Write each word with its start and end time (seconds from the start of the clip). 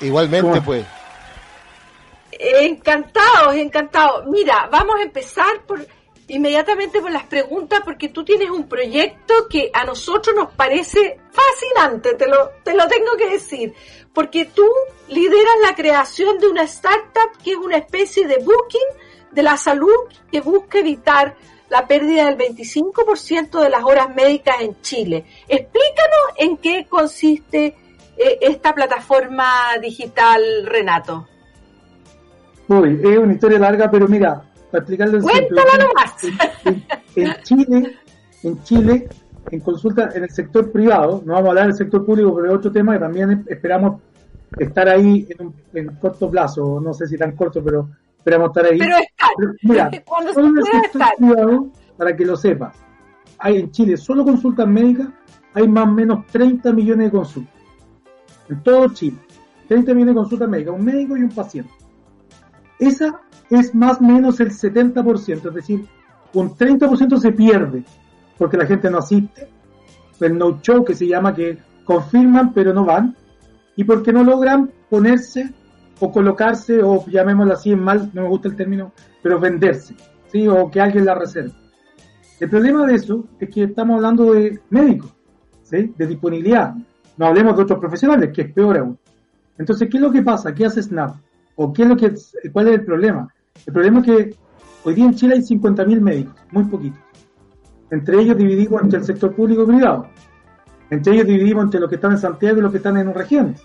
Igualmente, 0.00 0.60
pues. 0.60 0.84
Encantados, 2.32 3.54
encantados. 3.54 4.26
Mira, 4.26 4.68
vamos 4.70 4.96
a 5.00 5.02
empezar 5.02 5.62
por 5.66 5.86
inmediatamente 6.28 7.00
por 7.00 7.10
las 7.10 7.24
preguntas 7.24 7.80
porque 7.84 8.08
tú 8.08 8.24
tienes 8.24 8.50
un 8.50 8.68
proyecto 8.68 9.46
que 9.48 9.70
a 9.72 9.84
nosotros 9.84 10.34
nos 10.34 10.52
parece 10.52 11.20
fascinante, 11.30 12.14
te 12.14 12.26
lo, 12.26 12.50
te 12.64 12.74
lo 12.74 12.88
tengo 12.88 13.16
que 13.16 13.30
decir, 13.30 13.74
porque 14.12 14.46
tú 14.46 14.68
lideras 15.08 15.54
la 15.62 15.74
creación 15.74 16.38
de 16.38 16.48
una 16.48 16.64
startup 16.64 17.30
que 17.42 17.52
es 17.52 17.56
una 17.56 17.76
especie 17.76 18.26
de 18.26 18.38
booking 18.38 18.80
de 19.30 19.42
la 19.42 19.56
salud 19.56 19.94
que 20.30 20.40
busca 20.40 20.78
evitar 20.78 21.36
la 21.68 21.86
pérdida 21.86 22.30
del 22.30 22.38
25% 22.38 23.60
de 23.60 23.70
las 23.70 23.84
horas 23.84 24.14
médicas 24.14 24.60
en 24.60 24.80
Chile. 24.82 25.24
Explícanos 25.48 26.20
en 26.36 26.56
qué 26.56 26.86
consiste 26.88 27.76
esta 28.16 28.74
plataforma 28.74 29.46
digital, 29.80 30.42
Renato. 30.66 31.26
Uy, 32.68 33.00
es 33.02 33.18
una 33.18 33.32
historia 33.32 33.58
larga, 33.58 33.90
pero 33.90 34.08
mira, 34.08 34.42
para 34.70 34.82
explicarlo 34.82 35.18
en 35.18 35.22
Cuéntala 35.22 35.78
nomás. 35.78 36.86
En, 37.14 37.34
Chile, 37.42 37.96
en 38.42 38.62
Chile, 38.64 39.08
en 39.50 39.60
consulta 39.60 40.10
en 40.14 40.24
el 40.24 40.30
sector 40.30 40.70
privado, 40.72 41.22
no 41.24 41.34
vamos 41.34 41.46
a 41.46 41.50
hablar 41.50 41.66
del 41.66 41.76
sector 41.76 42.04
público, 42.04 42.34
pero 42.34 42.48
es 42.48 42.58
otro 42.58 42.72
tema 42.72 42.94
que 42.94 42.98
también 42.98 43.44
esperamos 43.48 44.02
estar 44.58 44.88
ahí 44.88 45.26
en, 45.38 45.52
en 45.72 45.94
corto 45.96 46.30
plazo, 46.30 46.80
no 46.80 46.92
sé 46.92 47.06
si 47.06 47.16
tan 47.16 47.32
corto, 47.32 47.62
pero 47.62 47.88
esperamos 48.18 48.48
estar 48.48 48.66
ahí. 48.66 48.78
Pero 48.78 48.96
estar, 48.96 49.30
mira, 49.62 49.90
cuando 50.04 50.34
se 50.34 50.40
el 50.40 50.82
sector 50.82 51.02
privado, 51.18 51.68
para 51.96 52.16
que 52.16 52.24
lo 52.24 52.36
sepas, 52.36 52.76
hay 53.38 53.60
en 53.60 53.70
Chile 53.70 53.96
solo 53.96 54.24
consultas 54.24 54.66
médicas, 54.66 55.08
hay 55.54 55.68
más 55.68 55.84
o 55.84 55.92
menos 55.92 56.26
30 56.26 56.72
millones 56.72 57.06
de 57.06 57.18
consultas. 57.18 57.55
En 58.48 58.62
todo 58.62 58.88
Chile. 58.92 59.18
30 59.68 59.94
millones 59.94 60.14
de 60.14 60.20
consultas 60.20 60.48
médicas, 60.48 60.74
un 60.74 60.84
médico 60.84 61.16
y 61.16 61.22
un 61.22 61.30
paciente. 61.30 61.70
Esa 62.78 63.20
es 63.50 63.74
más 63.74 64.00
o 64.00 64.04
menos 64.04 64.38
el 64.40 64.50
70%, 64.50 65.48
es 65.48 65.54
decir, 65.54 65.86
un 66.34 66.50
30% 66.50 67.18
se 67.18 67.32
pierde 67.32 67.84
porque 68.38 68.56
la 68.56 68.66
gente 68.66 68.90
no 68.90 68.98
asiste, 68.98 69.48
el 70.20 70.38
no-show 70.38 70.84
que 70.84 70.94
se 70.94 71.06
llama 71.06 71.34
que 71.34 71.58
confirman 71.84 72.52
pero 72.52 72.72
no 72.72 72.84
van, 72.84 73.16
y 73.76 73.84
porque 73.84 74.12
no 74.12 74.24
logran 74.24 74.70
ponerse 74.88 75.52
o 76.00 76.12
colocarse, 76.12 76.82
o 76.82 77.04
llamémoslo 77.06 77.54
así 77.54 77.72
en 77.72 77.82
mal, 77.82 78.10
no 78.12 78.22
me 78.22 78.28
gusta 78.28 78.48
el 78.48 78.56
término, 78.56 78.92
pero 79.22 79.40
venderse, 79.40 79.94
¿sí? 80.30 80.46
o 80.48 80.70
que 80.70 80.80
alguien 80.80 81.04
la 81.04 81.14
reserve. 81.14 81.52
El 82.38 82.50
problema 82.50 82.86
de 82.86 82.94
eso 82.94 83.24
es 83.40 83.48
que 83.48 83.64
estamos 83.64 83.96
hablando 83.96 84.32
de 84.32 84.60
médicos, 84.70 85.14
¿sí? 85.62 85.94
de 85.96 86.06
disponibilidad. 86.06 86.74
No 87.16 87.26
hablemos 87.26 87.56
de 87.56 87.62
otros 87.62 87.78
profesionales, 87.78 88.30
que 88.32 88.42
es 88.42 88.52
peor 88.52 88.78
aún. 88.78 88.98
Entonces, 89.58 89.88
¿qué 89.90 89.96
es 89.96 90.02
lo 90.02 90.12
que 90.12 90.22
pasa? 90.22 90.54
¿Qué 90.54 90.66
hace 90.66 90.82
Snap? 90.82 91.16
¿O 91.56 91.72
qué 91.72 91.82
es 91.82 91.88
lo 91.88 91.96
que, 91.96 92.14
cuál 92.52 92.68
es 92.68 92.74
el 92.74 92.84
problema? 92.84 93.28
El 93.64 93.72
problema 93.72 94.00
es 94.00 94.06
que 94.06 94.34
hoy 94.84 94.94
día 94.94 95.06
en 95.06 95.14
Chile 95.14 95.34
hay 95.34 95.40
50.000 95.40 96.00
médicos, 96.00 96.34
muy 96.50 96.64
poquitos. 96.64 97.00
Entre 97.90 98.20
ellos 98.20 98.36
dividimos 98.36 98.82
entre 98.82 98.98
el 98.98 99.04
sector 99.04 99.34
público 99.34 99.62
y 99.62 99.66
privado. 99.66 100.08
Entre 100.90 101.14
ellos 101.14 101.26
dividimos 101.26 101.64
entre 101.64 101.80
los 101.80 101.88
que 101.88 101.96
están 101.96 102.12
en 102.12 102.18
Santiago 102.18 102.58
y 102.58 102.60
los 102.60 102.70
que 102.70 102.78
están 102.78 102.96
en 102.96 103.12
regiones. 103.14 103.62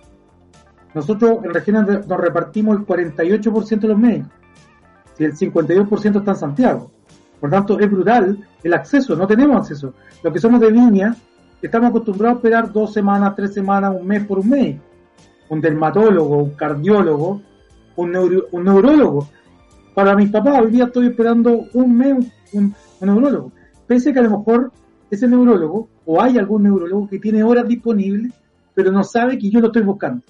Nosotros 0.94 1.40
en 1.44 1.53
regiones 1.53 2.07
nos 2.07 2.19
repartimos 2.19 2.78
el 2.78 2.85
48% 2.85 3.79
de 3.79 3.88
los 3.88 3.97
médicos. 3.97 4.31
Si 5.17 5.23
el 5.23 5.34
52% 5.34 6.19
está 6.19 6.31
en 6.31 6.38
Santiago. 6.38 6.91
Por 7.40 7.50
tanto, 7.50 7.79
es 7.79 7.90
brutal 7.90 8.38
el 8.63 8.73
acceso, 8.73 9.16
no 9.16 9.25
tenemos 9.25 9.57
acceso. 9.57 9.94
Los 10.23 10.31
que 10.31 10.40
somos 10.40 10.61
de 10.61 10.72
línea, 10.72 11.16
estamos 11.61 11.89
acostumbrados 11.89 12.35
a 12.35 12.38
esperar 12.38 12.72
dos 12.72 12.94
semanas, 12.94 13.35
tres 13.35 13.53
semanas, 13.53 13.95
un 13.99 14.07
mes 14.07 14.25
por 14.25 14.39
un 14.39 14.49
médico. 14.49 14.83
Un 15.49 15.61
dermatólogo, 15.61 16.38
un 16.38 16.51
cardiólogo, 16.51 17.41
un, 17.95 18.11
neurólogo. 18.11 19.27
Para 19.94 20.16
mis 20.16 20.29
papás, 20.29 20.61
hoy 20.61 20.72
día 20.72 20.85
estoy 20.85 21.07
esperando 21.07 21.66
un 21.73 21.97
mes 21.97 22.31
un, 22.53 22.73
neurólogo. 23.01 23.51
Pese 23.85 24.13
que 24.13 24.19
a 24.19 24.23
lo 24.23 24.38
mejor 24.38 24.72
ese 25.09 25.27
neurólogo, 25.27 25.89
o 26.05 26.22
hay 26.22 26.38
algún 26.38 26.63
neurólogo 26.63 27.07
que 27.07 27.19
tiene 27.19 27.44
horas 27.44 27.67
disponibles, 27.67 28.33
pero 28.73 28.91
no 28.91 29.03
sabe 29.03 29.38
que 29.38 29.49
yo 29.49 29.59
lo 29.59 29.67
estoy 29.67 29.83
buscando. 29.83 30.23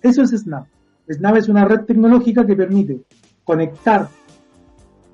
Eso 0.00 0.22
es 0.22 0.30
Snap. 0.30 0.66
Snap 1.08 1.36
es 1.36 1.48
una 1.48 1.64
red 1.64 1.82
tecnológica 1.82 2.44
que 2.44 2.56
permite 2.56 3.02
conectar 3.44 4.08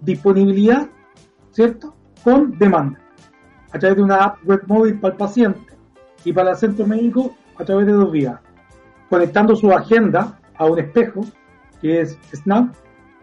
disponibilidad, 0.00 0.88
¿cierto?, 1.52 1.94
con 2.24 2.58
demanda. 2.58 2.98
A 3.72 3.78
través 3.78 3.96
de 3.96 4.02
una 4.02 4.16
app 4.16 4.38
web 4.44 4.62
móvil 4.66 4.98
para 4.98 5.12
el 5.12 5.18
paciente 5.18 5.60
y 6.24 6.32
para 6.32 6.52
el 6.52 6.56
centro 6.56 6.86
médico 6.86 7.36
a 7.56 7.64
través 7.64 7.86
de 7.86 7.92
dos 7.92 8.10
vías. 8.10 8.40
Conectando 9.10 9.56
su 9.56 9.72
agenda 9.72 10.38
a 10.56 10.66
un 10.66 10.78
espejo 10.78 11.24
que 11.80 12.00
es 12.00 12.18
Snap, 12.34 12.74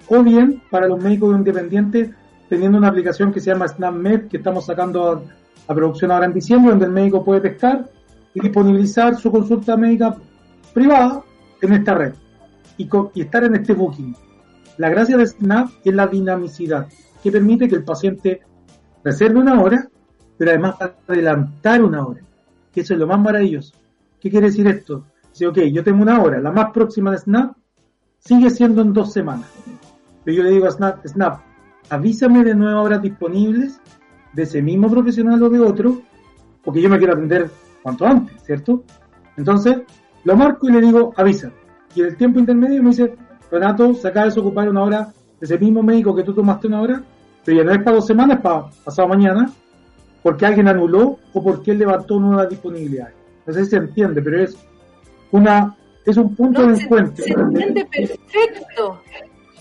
o 0.08 0.24
bien 0.24 0.62
para 0.70 0.88
los 0.88 1.02
médicos 1.02 1.36
independientes 1.36 2.12
teniendo 2.50 2.78
una 2.78 2.90
aplicación 2.90 3.32
que 3.32 3.40
se 3.40 3.52
llama 3.52 3.68
SnapMed 3.68 4.28
que 4.28 4.38
estamos 4.38 4.66
sacando 4.66 5.24
a, 5.68 5.74
producción 5.74 6.12
ahora 6.12 6.28
en 6.28 6.34
diciembre, 6.34 6.72
donde 6.72 6.86
el 6.86 6.92
médico 6.92 7.24
puede 7.24 7.42
pescar 7.42 7.90
y 8.34 8.40
disponibilizar 8.40 9.16
su 9.16 9.32
consulta 9.32 9.76
médica 9.76 10.16
privada 10.74 11.24
en 11.62 11.74
esta 11.74 11.96
red 11.96 12.14
y, 12.78 12.88
y 13.16 13.22
estar 13.22 13.44
en 13.44 13.56
este 13.56 13.74
booking. 13.74 14.16
La 14.78 14.90
gracia 14.90 15.18
de 15.18 15.26
Snap 15.26 15.70
es 15.84 15.94
la 15.94 16.06
dinamicidad, 16.06 16.88
que 17.24 17.32
permite 17.32 17.68
que 17.68 17.76
el 17.76 17.84
paciente 17.84 18.42
reserve 19.04 19.40
una 19.40 19.60
hora, 19.62 19.90
pero 20.38 20.51
además 20.51 20.75
adelantar 21.07 21.84
una 21.84 22.06
hora, 22.06 22.22
que 22.72 22.81
eso 22.81 22.94
es 22.94 23.00
lo 23.00 23.07
más 23.07 23.19
maravilloso. 23.19 23.75
¿Qué 24.19 24.29
quiere 24.29 24.47
decir 24.47 24.68
esto? 24.68 25.06
Dice, 25.31 25.47
ok, 25.47 25.59
yo 25.72 25.84
tengo 25.84 26.01
una 26.01 26.22
hora, 26.22 26.40
la 26.40 26.51
más 26.51 26.72
próxima 26.72 27.12
de 27.12 27.19
Snap 27.19 27.56
sigue 28.19 28.50
siendo 28.50 28.81
en 28.81 28.94
dos 28.94 29.13
semanas. 29.13 29.50
Pero 30.23 30.38
yo 30.38 30.44
le 30.44 30.50
digo 30.50 30.68
a 30.68 30.72
Snap, 30.72 31.06
Snap, 31.06 31.40
avísame 31.90 32.44
de 32.44 32.56
nueve 32.56 32.73
horas 32.73 33.01
disponibles 33.01 33.79
de 34.34 34.44
ese 34.44 34.62
mismo 34.62 34.90
profesional 34.90 35.41
o 35.44 35.50
de 35.50 35.59
otro, 35.59 36.01
porque 36.63 36.81
yo 36.81 36.90
me 36.90 36.97
quiero 36.97 37.13
atender 37.13 37.50
cuanto 37.84 38.06
antes, 38.06 38.41
¿cierto? 38.44 38.84
Entonces, 39.38 39.78
lo 40.23 40.35
marco 40.35 40.67
y 40.67 40.72
le 40.72 40.81
digo, 40.81 41.13
avisa. 41.16 41.52
Y 41.94 42.02
en 42.02 42.07
el 42.07 42.17
tiempo 42.17 42.40
intermedio 42.40 42.81
me 42.81 42.90
dice, 42.90 43.16
Renato, 43.52 43.94
se 43.94 44.07
acaba 44.07 44.25
de 44.25 44.31
desocupar 44.31 44.67
una 44.67 44.84
hora 44.84 45.13
de 45.40 45.46
ese 45.46 45.57
mismo 45.57 45.84
médico 45.84 46.16
que 46.16 46.23
tú 46.23 46.34
tomaste 46.34 46.67
una 46.67 46.81
hora, 46.81 47.03
pero 47.44 47.57
ya 47.57 47.63
no 47.63 47.72
es 47.72 47.84
para 47.84 47.97
dos 47.97 48.07
semanas, 48.07 48.38
es 48.38 48.44
para 48.44 48.66
pasado 48.84 49.07
mañana, 49.07 49.52
porque 50.25 50.44
alguien 50.47 50.68
anuló 50.68 51.19
o 51.34 51.44
porque 51.44 51.69
él 51.69 51.78
levantó 51.78 52.19
nuevas 52.19 52.50
disponibilidades. 52.50 53.13
No 53.46 53.53
sé 53.53 53.63
si 53.63 53.69
se 53.69 53.78
entiende, 53.78 54.24
pero 54.24 54.41
es 54.41 54.58
una 55.30 55.78
es 56.03 56.18
un 56.18 56.36
punto 56.36 56.66
de 56.66 56.81
encuentro. 56.81 57.24
Se 57.24 57.31
entiende 57.31 57.86
perfecto. 57.86 59.03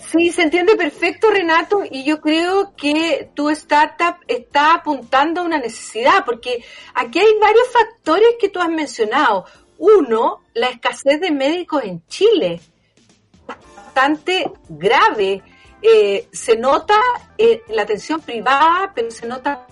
Sí, 0.07 0.31
se 0.31 0.41
entiende 0.41 0.75
perfecto, 0.75 1.29
Renato, 1.29 1.83
y 1.87 2.03
yo 2.03 2.19
creo 2.19 2.73
que 2.75 3.29
tu 3.35 3.51
startup 3.51 4.15
está 4.27 4.73
apuntando 4.73 5.41
a 5.41 5.43
una 5.43 5.59
necesidad, 5.59 6.25
porque 6.25 6.63
aquí 6.95 7.19
hay 7.19 7.39
varios 7.39 7.67
factores 7.71 8.29
que 8.39 8.49
tú 8.49 8.59
has 8.59 8.69
mencionado. 8.69 9.45
Uno, 9.77 10.41
la 10.55 10.69
escasez 10.69 11.21
de 11.21 11.29
médicos 11.29 11.83
en 11.83 12.03
Chile, 12.07 12.59
bastante 13.45 14.51
grave. 14.67 15.43
Eh, 15.79 16.27
se 16.31 16.57
nota 16.57 16.95
eh, 17.37 17.61
la 17.69 17.83
atención 17.83 18.19
privada, 18.19 18.91
pero 18.95 19.11
se 19.11 19.27
nota 19.27 19.67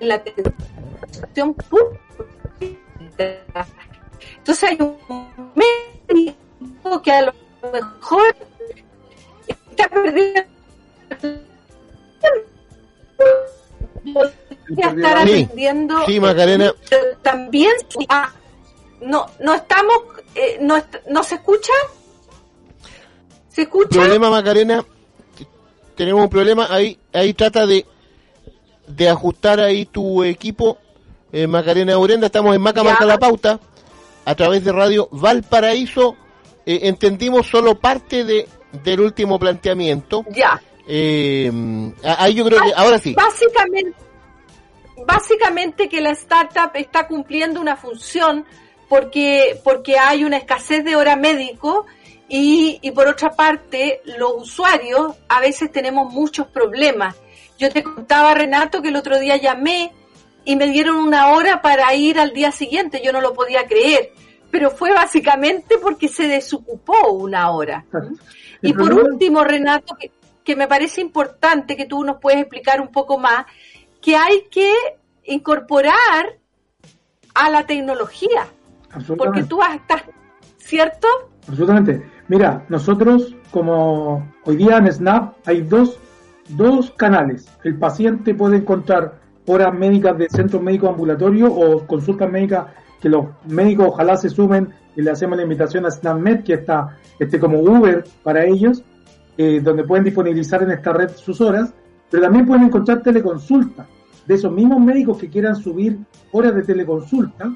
la 0.00 0.14
atención 0.16 1.54
pública. 1.54 2.00
Entonces 4.38 4.70
hay 4.70 4.78
un 4.80 4.96
médico 5.54 7.02
que 7.02 7.12
a 7.12 7.22
lo 7.22 7.34
mejor 7.72 8.36
está 9.46 9.88
perdiendo 9.88 10.44
estar 14.76 15.16
atendiendo 15.18 16.04
sí, 16.06 16.20
Macarena. 16.20 16.74
también. 17.22 17.72
Ah, 18.08 18.32
no 19.00 19.26
no 19.40 19.54
estamos 19.54 19.96
eh, 20.34 20.58
no, 20.60 20.82
no 21.08 21.22
se 21.22 21.36
escucha. 21.36 21.72
Se 23.48 23.62
escucha 23.62 23.88
problema 23.88 24.30
Macarena 24.30 24.84
tenemos 25.94 26.22
un 26.22 26.30
problema 26.30 26.66
ahí 26.70 26.98
ahí 27.12 27.34
trata 27.34 27.66
de 27.66 27.86
de 28.86 29.08
ajustar 29.08 29.60
ahí 29.60 29.86
tu 29.86 30.22
equipo 30.22 30.78
eh, 31.32 31.48
Macarena 31.48 31.98
Urenda, 31.98 32.26
estamos 32.26 32.54
en 32.54 32.62
Maca 32.62 32.84
Marca 32.84 33.04
la 33.04 33.18
Pauta. 33.18 33.58
a 34.24 34.34
través 34.36 34.64
de 34.64 34.70
Radio 34.70 35.08
Valparaíso 35.10 36.16
eh, 36.64 36.80
entendimos 36.82 37.48
solo 37.48 37.74
parte 37.74 38.22
de, 38.22 38.48
del 38.84 39.00
último 39.00 39.36
planteamiento. 39.36 40.24
Ya. 40.30 40.62
Eh, 40.86 41.50
ahí 42.04 42.34
yo 42.34 42.44
creo 42.44 42.62
que 42.62 42.72
ahora 42.76 42.98
sí. 42.98 43.14
Básicamente, 43.14 43.98
básicamente 45.04 45.88
que 45.88 46.00
la 46.00 46.10
startup 46.10 46.70
está 46.74 47.08
cumpliendo 47.08 47.60
una 47.60 47.76
función 47.76 48.44
porque, 48.88 49.60
porque 49.64 49.98
hay 49.98 50.22
una 50.22 50.36
escasez 50.36 50.84
de 50.84 50.94
hora 50.94 51.16
médico 51.16 51.84
y, 52.28 52.78
y 52.80 52.90
por 52.92 53.06
otra 53.06 53.30
parte 53.30 54.00
los 54.18 54.32
usuarios 54.36 55.14
a 55.28 55.40
veces 55.40 55.70
tenemos 55.70 56.12
muchos 56.12 56.46
problemas. 56.46 57.16
Yo 57.58 57.70
te 57.70 57.82
contaba, 57.82 58.34
Renato, 58.34 58.82
que 58.82 58.88
el 58.88 58.96
otro 58.96 59.18
día 59.18 59.36
llamé 59.36 59.92
y 60.44 60.56
me 60.56 60.66
dieron 60.66 60.96
una 60.96 61.28
hora 61.28 61.62
para 61.62 61.94
ir 61.94 62.18
al 62.18 62.32
día 62.32 62.52
siguiente. 62.52 63.00
Yo 63.04 63.12
no 63.12 63.20
lo 63.20 63.34
podía 63.34 63.66
creer, 63.66 64.12
pero 64.50 64.70
fue 64.70 64.92
básicamente 64.92 65.76
porque 65.78 66.08
se 66.08 66.26
desocupó 66.28 67.12
una 67.12 67.50
hora. 67.50 67.84
Y 68.62 68.72
por 68.72 68.94
último, 68.94 69.44
Renato, 69.44 69.94
que, 69.94 70.10
que 70.42 70.56
me 70.56 70.66
parece 70.66 71.02
importante 71.02 71.76
que 71.76 71.84
tú 71.84 72.02
nos 72.02 72.16
puedes 72.18 72.40
explicar 72.40 72.80
un 72.80 72.88
poco 72.88 73.18
más, 73.18 73.44
que 74.00 74.16
hay 74.16 74.44
que 74.50 74.72
incorporar 75.24 76.38
a 77.34 77.50
la 77.50 77.66
tecnología. 77.66 78.46
Porque 79.18 79.42
tú 79.42 79.60
estás, 79.62 80.02
¿cierto? 80.56 81.08
Absolutamente. 81.46 82.13
Mira, 82.28 82.64
nosotros 82.68 83.36
como 83.50 84.26
hoy 84.44 84.56
día 84.56 84.78
en 84.78 84.90
SNAP 84.90 85.34
hay 85.46 85.60
dos, 85.60 86.00
dos 86.48 86.90
canales. 86.92 87.46
El 87.64 87.76
paciente 87.78 88.34
puede 88.34 88.56
encontrar 88.56 89.20
horas 89.46 89.74
médicas 89.74 90.16
de 90.16 90.28
centros 90.30 90.62
médicos 90.62 90.90
ambulatorios 90.90 91.50
o 91.54 91.86
consultas 91.86 92.30
médicas 92.30 92.66
que 93.00 93.10
los 93.10 93.26
médicos 93.46 93.88
ojalá 93.88 94.16
se 94.16 94.30
sumen 94.30 94.70
y 94.96 95.02
le 95.02 95.10
hacemos 95.10 95.36
la 95.36 95.42
invitación 95.42 95.84
a 95.84 95.90
SnapMed, 95.90 96.44
que 96.44 96.54
está 96.54 96.96
este, 97.18 97.38
como 97.38 97.60
Uber 97.60 98.04
para 98.22 98.44
ellos, 98.46 98.82
eh, 99.36 99.60
donde 99.62 99.84
pueden 99.84 100.04
disponibilizar 100.04 100.62
en 100.62 100.70
esta 100.70 100.92
red 100.92 101.10
sus 101.10 101.40
horas, 101.42 101.74
pero 102.10 102.22
también 102.22 102.46
pueden 102.46 102.64
encontrar 102.64 103.02
teleconsulta 103.02 103.86
de 104.26 104.34
esos 104.34 104.50
mismos 104.50 104.80
médicos 104.80 105.18
que 105.18 105.28
quieran 105.28 105.56
subir 105.56 105.98
horas 106.32 106.54
de 106.54 106.62
teleconsulta, 106.62 107.52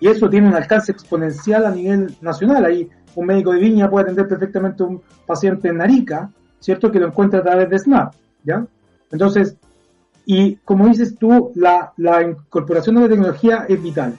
y 0.00 0.06
eso 0.06 0.28
tiene 0.28 0.48
un 0.48 0.54
alcance 0.54 0.92
exponencial 0.92 1.66
a 1.66 1.70
nivel 1.70 2.14
nacional. 2.20 2.64
Ahí 2.64 2.88
un 3.16 3.26
médico 3.26 3.52
de 3.52 3.60
Viña 3.60 3.90
puede 3.90 4.04
atender 4.04 4.28
perfectamente 4.28 4.82
a 4.82 4.86
un 4.86 5.00
paciente 5.26 5.68
en 5.68 5.78
Narica, 5.78 6.30
¿cierto? 6.60 6.90
Que 6.90 6.98
lo 6.98 7.06
encuentra 7.06 7.40
a 7.40 7.42
través 7.42 7.68
de 7.70 7.78
SNAP, 7.78 8.14
¿ya? 8.44 8.66
Entonces, 9.10 9.56
y 10.26 10.56
como 10.56 10.88
dices 10.88 11.16
tú, 11.16 11.52
la, 11.54 11.92
la 11.98 12.22
incorporación 12.22 12.96
de 12.96 13.02
la 13.02 13.08
tecnología 13.08 13.66
es 13.68 13.82
vital. 13.82 14.14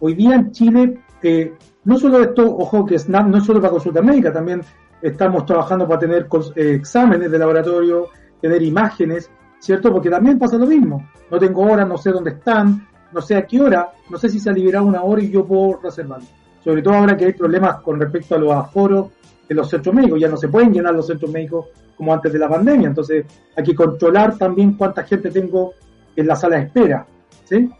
Hoy 0.00 0.14
día 0.14 0.34
en 0.34 0.52
Chile, 0.52 0.98
eh, 1.22 1.52
no 1.84 1.96
solo 1.98 2.20
esto, 2.20 2.44
ojo 2.44 2.84
que 2.84 2.98
SNAP 2.98 3.28
no 3.28 3.38
es 3.38 3.44
solo 3.44 3.60
para 3.60 3.72
consulta 3.72 4.02
médica, 4.02 4.32
también 4.32 4.62
estamos 5.00 5.46
trabajando 5.46 5.86
para 5.86 6.00
tener 6.00 6.26
eh, 6.56 6.74
exámenes 6.74 7.30
de 7.30 7.38
laboratorio, 7.38 8.08
tener 8.40 8.62
imágenes, 8.62 9.30
¿cierto? 9.58 9.92
Porque 9.92 10.10
también 10.10 10.38
pasa 10.38 10.58
lo 10.58 10.66
mismo. 10.66 11.08
No 11.30 11.38
tengo 11.38 11.62
hora, 11.62 11.84
no 11.84 11.96
sé 11.96 12.10
dónde 12.10 12.30
están, 12.30 12.86
no 13.12 13.22
sé 13.22 13.36
a 13.36 13.46
qué 13.46 13.60
hora, 13.60 13.92
no 14.10 14.18
sé 14.18 14.28
si 14.28 14.40
se 14.40 14.50
ha 14.50 14.52
liberado 14.52 14.86
una 14.86 15.02
hora 15.02 15.22
y 15.22 15.30
yo 15.30 15.46
puedo 15.46 15.80
reservarlo. 15.82 16.26
Sobre 16.64 16.80
todo 16.80 16.94
ahora 16.94 17.16
que 17.16 17.26
hay 17.26 17.32
problemas 17.34 17.82
con 17.82 18.00
respecto 18.00 18.34
a 18.34 18.38
los 18.38 18.52
aforos 18.52 19.10
de 19.46 19.54
los 19.54 19.68
centros 19.68 19.94
médicos, 19.94 20.18
ya 20.18 20.28
no 20.28 20.38
se 20.38 20.48
pueden 20.48 20.72
llenar 20.72 20.94
los 20.94 21.06
centros 21.06 21.30
médicos 21.30 21.66
como 21.96 22.12
antes 22.12 22.32
de 22.32 22.38
la 22.38 22.48
pandemia, 22.48 22.88
entonces 22.88 23.26
hay 23.56 23.62
que 23.62 23.74
controlar 23.74 24.36
también 24.36 24.72
cuánta 24.72 25.04
gente 25.04 25.30
tengo 25.30 25.74
en 26.16 26.26
la 26.26 26.34
sala 26.34 26.56
de 26.56 26.62
espera, 26.62 27.06
¿sí? 27.44 27.70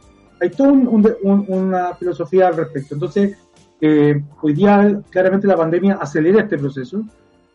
Hay 0.40 0.50
toda 0.50 0.72
una 0.72 1.94
filosofía 1.94 2.48
al 2.48 2.56
respecto. 2.56 2.94
Entonces, 2.94 3.38
eh, 3.80 4.22
hoy 4.42 4.52
día 4.52 5.00
claramente 5.10 5.46
la 5.46 5.56
pandemia 5.56 5.94
acelera 5.94 6.42
este 6.42 6.58
proceso 6.58 7.02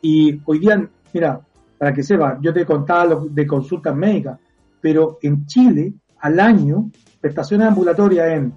y 0.02 0.42
hoy 0.46 0.60
día, 0.60 0.90
mira, 1.14 1.42
para 1.78 1.94
que 1.94 2.04
sepa, 2.04 2.38
yo 2.42 2.54
te 2.54 2.66
contaba 2.66 3.22
de 3.30 3.48
consultas 3.48 3.96
médicas, 3.96 4.40
pero 4.82 5.20
en 5.22 5.46
Chile 5.46 5.94
al 6.20 6.40
año 6.40 6.90
prestaciones 7.22 7.68
ambulatorias 7.68 8.30
en 8.32 8.54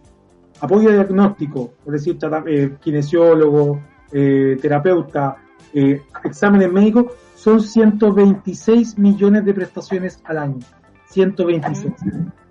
apoyo 0.62 0.92
diagnóstico, 0.92 1.72
es 1.84 1.92
decir, 1.92 2.18
eh, 2.46 2.76
kinesiólogo, 2.80 3.82
eh, 4.12 4.56
terapeuta, 4.62 5.36
eh, 5.74 6.02
exámenes 6.22 6.72
médicos, 6.72 7.06
son 7.34 7.60
126 7.60 8.96
millones 8.96 9.44
de 9.44 9.54
prestaciones 9.54 10.20
al 10.24 10.38
año. 10.38 10.58
126. 11.06 11.92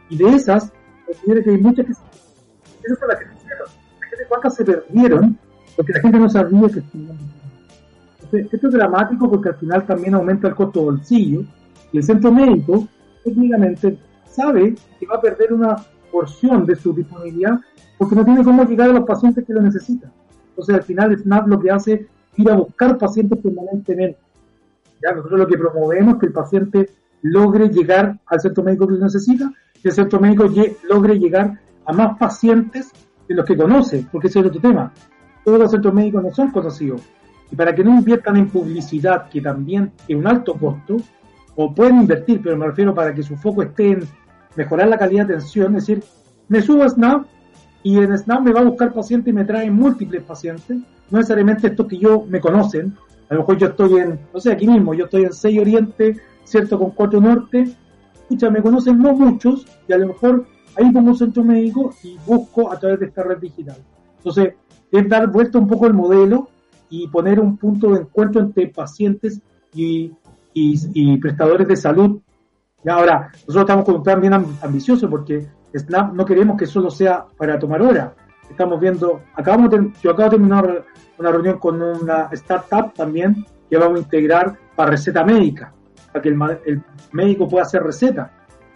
Y 0.09 0.17
de 0.17 0.29
esas, 0.29 0.73
que 1.23 1.49
hay 1.49 1.57
muchas 1.57 1.85
que, 1.85 1.91
esas 1.93 2.99
son 2.99 3.07
las 3.07 3.19
que 3.19 3.25
se 3.27 3.35
hicieron. 3.35 3.67
¿Cuántas 4.27 4.55
se 4.55 4.65
perdieron? 4.65 5.39
Porque 5.77 5.93
la 5.93 6.01
gente 6.01 6.19
no 6.19 6.29
sabía 6.29 6.67
que 6.67 6.83
Entonces, 8.19 8.53
esto 8.53 8.67
es 8.67 8.73
dramático 8.73 9.29
porque 9.31 9.49
al 9.49 9.55
final 9.55 9.85
también 9.85 10.15
aumenta 10.15 10.49
el 10.49 10.55
costo 10.55 10.81
bolsillo 10.81 11.43
y 11.93 11.97
el 11.97 12.03
centro 12.03 12.29
médico 12.29 12.87
técnicamente 13.23 13.97
sabe 14.25 14.75
que 14.99 15.05
va 15.05 15.15
a 15.15 15.21
perder 15.21 15.53
una 15.53 15.77
porción 16.11 16.65
de 16.65 16.75
su 16.75 16.93
disponibilidad 16.93 17.59
porque 17.97 18.15
no 18.15 18.25
tiene 18.25 18.43
cómo 18.43 18.63
llegar 18.63 18.89
a 18.89 18.93
los 18.93 19.05
pacientes 19.05 19.45
que 19.45 19.53
lo 19.53 19.61
necesitan. 19.61 20.11
Entonces 20.49 20.75
al 20.75 20.83
final 20.83 21.17
SNAP 21.17 21.47
lo 21.47 21.59
que 21.59 21.71
hace 21.71 21.93
es 21.93 22.01
ir 22.37 22.49
a 22.49 22.55
buscar 22.55 22.97
pacientes 22.97 23.39
permanentemente. 23.39 24.17
Ya 25.01 25.13
nosotros 25.15 25.39
lo 25.39 25.47
que 25.47 25.57
promovemos 25.57 26.15
es 26.15 26.19
que 26.19 26.25
el 26.27 26.33
paciente 26.33 26.89
logre 27.21 27.69
llegar 27.69 28.19
al 28.25 28.39
centro 28.39 28.63
médico 28.63 28.87
que 28.87 28.93
lo 28.93 28.99
necesita 28.99 29.51
y 29.83 29.87
el 29.87 29.93
centro 29.93 30.19
médico 30.19 30.45
logre 30.87 31.17
llegar 31.17 31.59
a 31.85 31.93
más 31.93 32.17
pacientes 32.17 32.91
de 33.27 33.35
los 33.35 33.45
que 33.45 33.57
conoce, 33.57 34.05
porque 34.11 34.27
ese 34.27 34.39
es 34.39 34.45
otro 34.45 34.61
tema. 34.61 34.93
Todos 35.43 35.59
los 35.59 35.71
centros 35.71 35.93
médicos 35.93 36.23
no 36.23 36.31
son 36.31 36.51
conocidos. 36.51 37.01
Y 37.51 37.55
para 37.55 37.73
que 37.73 37.83
no 37.83 37.91
inviertan 37.91 38.37
en 38.37 38.49
publicidad, 38.49 39.27
que 39.29 39.41
también 39.41 39.91
es 40.07 40.15
un 40.15 40.27
alto 40.27 40.53
costo, 40.53 40.97
o 41.55 41.73
pueden 41.73 42.01
invertir, 42.01 42.41
pero 42.41 42.55
me 42.55 42.67
refiero 42.67 42.93
para 42.93 43.13
que 43.13 43.23
su 43.23 43.35
foco 43.35 43.63
esté 43.63 43.91
en 43.91 44.03
mejorar 44.55 44.87
la 44.87 44.97
calidad 44.97 45.25
de 45.25 45.35
atención, 45.35 45.75
es 45.75 45.87
decir, 45.87 46.03
me 46.47 46.61
subo 46.61 46.83
a 46.83 46.89
Snap 46.89 47.25
y 47.83 47.97
en 47.97 48.17
Snap 48.17 48.41
me 48.41 48.51
va 48.51 48.61
a 48.61 48.65
buscar 48.65 48.93
pacientes 48.93 49.31
y 49.31 49.33
me 49.33 49.45
trae 49.45 49.71
múltiples 49.71 50.23
pacientes, 50.23 50.77
no 51.09 51.17
necesariamente 51.17 51.67
estos 51.67 51.87
que 51.87 51.97
yo 51.97 52.25
me 52.27 52.39
conocen, 52.39 52.95
a 53.29 53.35
lo 53.35 53.41
mejor 53.41 53.57
yo 53.57 53.67
estoy 53.67 53.97
en, 53.97 54.19
no 54.33 54.39
sé, 54.39 54.51
aquí 54.51 54.67
mismo, 54.67 54.93
yo 54.93 55.05
estoy 55.05 55.23
en 55.23 55.33
6 55.33 55.59
Oriente, 55.59 56.17
¿cierto? 56.43 56.77
Con 56.77 56.91
4 56.91 57.21
Norte, 57.21 57.75
escucha, 58.13 58.49
me 58.49 58.61
conocen 58.61 59.01
no 59.01 59.13
muchos 59.13 59.65
y 59.87 59.93
a 59.93 59.97
lo 59.97 60.07
mejor 60.07 60.45
ahí 60.75 60.91
pongo 60.91 61.11
un 61.11 61.17
centro 61.17 61.43
médico 61.43 61.93
y 62.03 62.17
busco 62.25 62.71
a 62.71 62.77
través 62.77 62.99
de 62.99 63.05
esta 63.05 63.23
red 63.23 63.37
digital. 63.37 63.77
Entonces, 64.17 64.53
es 64.91 65.09
dar 65.09 65.31
vuelta 65.31 65.57
un 65.57 65.67
poco 65.67 65.87
el 65.87 65.93
modelo 65.93 66.49
y 66.89 67.07
poner 67.07 67.39
un 67.39 67.55
punto 67.55 67.91
de 67.91 68.01
encuentro 68.01 68.41
entre 68.41 68.67
pacientes 68.67 69.39
y, 69.73 70.11
y 70.53 71.17
prestadores 71.17 71.67
de 71.69 71.77
salud 71.77 72.19
y 72.83 72.89
ahora, 72.89 73.31
nosotros 73.33 73.61
estamos 73.61 73.85
con 73.85 73.95
un 73.95 74.03
plan 74.03 74.21
bien 74.21 74.33
ambicioso 74.33 75.09
porque 75.09 75.47
Snap 75.75 76.13
no 76.13 76.25
queremos 76.25 76.57
que 76.57 76.65
solo 76.65 76.89
sea 76.89 77.25
para 77.37 77.59
tomar 77.59 77.81
hora. 77.81 78.13
Estamos 78.49 78.79
viendo, 78.79 79.21
acabamos 79.35 79.69
de, 79.69 79.91
yo 80.01 80.11
acabo 80.11 80.29
de 80.29 80.37
terminar 80.37 80.85
una 81.17 81.31
reunión 81.31 81.59
con 81.59 81.81
una 81.81 82.29
startup 82.31 82.93
también 82.93 83.45
que 83.69 83.77
vamos 83.77 83.99
a 83.99 84.03
integrar 84.03 84.57
para 84.75 84.91
receta 84.91 85.23
médica, 85.23 85.73
para 86.11 86.21
que 86.21 86.29
el, 86.29 86.83
médico 87.13 87.47
pueda 87.47 87.63
hacer 87.63 87.83
receta 87.83 88.31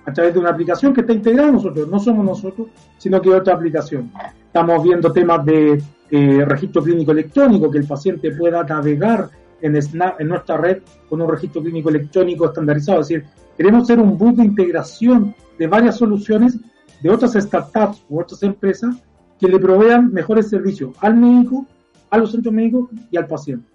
a 0.06 0.14
través 0.14 0.34
de 0.34 0.40
una 0.40 0.52
aplicación 0.52 0.94
que 0.94 1.02
está 1.02 1.14
integrada 1.14 1.52
nosotros, 1.52 1.90
no 1.90 2.00
somos 2.00 2.24
nosotros, 2.24 2.68
sino 2.98 3.20
que 3.20 3.30
otra 3.34 3.56
aplicación. 3.56 4.12
Estamos 4.46 4.84
viendo 4.84 5.12
temas 5.12 5.44
de 5.44 5.82
eh, 6.12 6.46
registro 6.46 6.84
clínico 6.84 7.12
electrónico, 7.12 7.72
que 7.72 7.80
el 7.80 7.88
paciente 7.88 8.32
pueda 8.32 8.64
navegar 8.64 9.30
en, 9.62 9.82
Snap, 9.82 10.22
en 10.22 10.28
nuestra 10.28 10.58
red 10.58 10.84
con 11.10 11.22
un 11.22 11.30
registro 11.30 11.62
clínico 11.62 11.90
electrónico 11.90 12.46
estandarizado, 12.46 13.02
es 13.02 13.08
decir, 13.08 13.26
Queremos 13.58 13.88
ser 13.88 14.00
un 14.00 14.18
bus 14.18 14.36
de 14.36 14.46
integración 14.46 15.34
de 15.58 15.68
varias 15.68 15.98
soluciones 15.98 16.58
de 17.02 17.10
otras 17.10 17.34
startups 17.34 18.04
u 18.10 18.20
otras 18.20 18.44
empresas 18.44 18.96
que 19.40 19.48
le 19.48 19.60
provean 19.60 20.12
mejores 20.12 20.50
servicios 20.50 20.96
al 21.00 21.16
médico, 21.16 21.66
a 22.10 22.18
los 22.18 22.32
centros 22.32 22.54
médicos 22.54 22.90
y 23.12 23.18
al 23.18 23.28
paciente. 23.28 23.68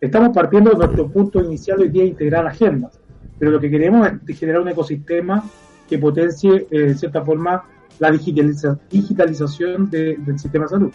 Estamos 0.00 0.30
partiendo 0.34 0.70
de 0.70 0.76
nuestro 0.76 1.08
punto 1.08 1.42
inicial 1.42 1.80
hoy 1.80 1.88
día 1.88 2.02
de 2.02 2.08
integrar 2.10 2.46
agendas, 2.46 3.00
pero 3.38 3.50
lo 3.50 3.60
que 3.60 3.70
queremos 3.70 4.08
es 4.26 4.38
generar 4.38 4.60
un 4.60 4.68
ecosistema 4.68 5.44
que 5.88 5.98
potencie, 5.98 6.66
eh, 6.70 6.78
de 6.78 6.94
cierta 6.94 7.22
forma, 7.22 7.64
la 7.98 8.10
digitalización 8.10 9.90
del 9.90 10.38
sistema 10.38 10.64
de 10.64 10.68
salud. 10.68 10.92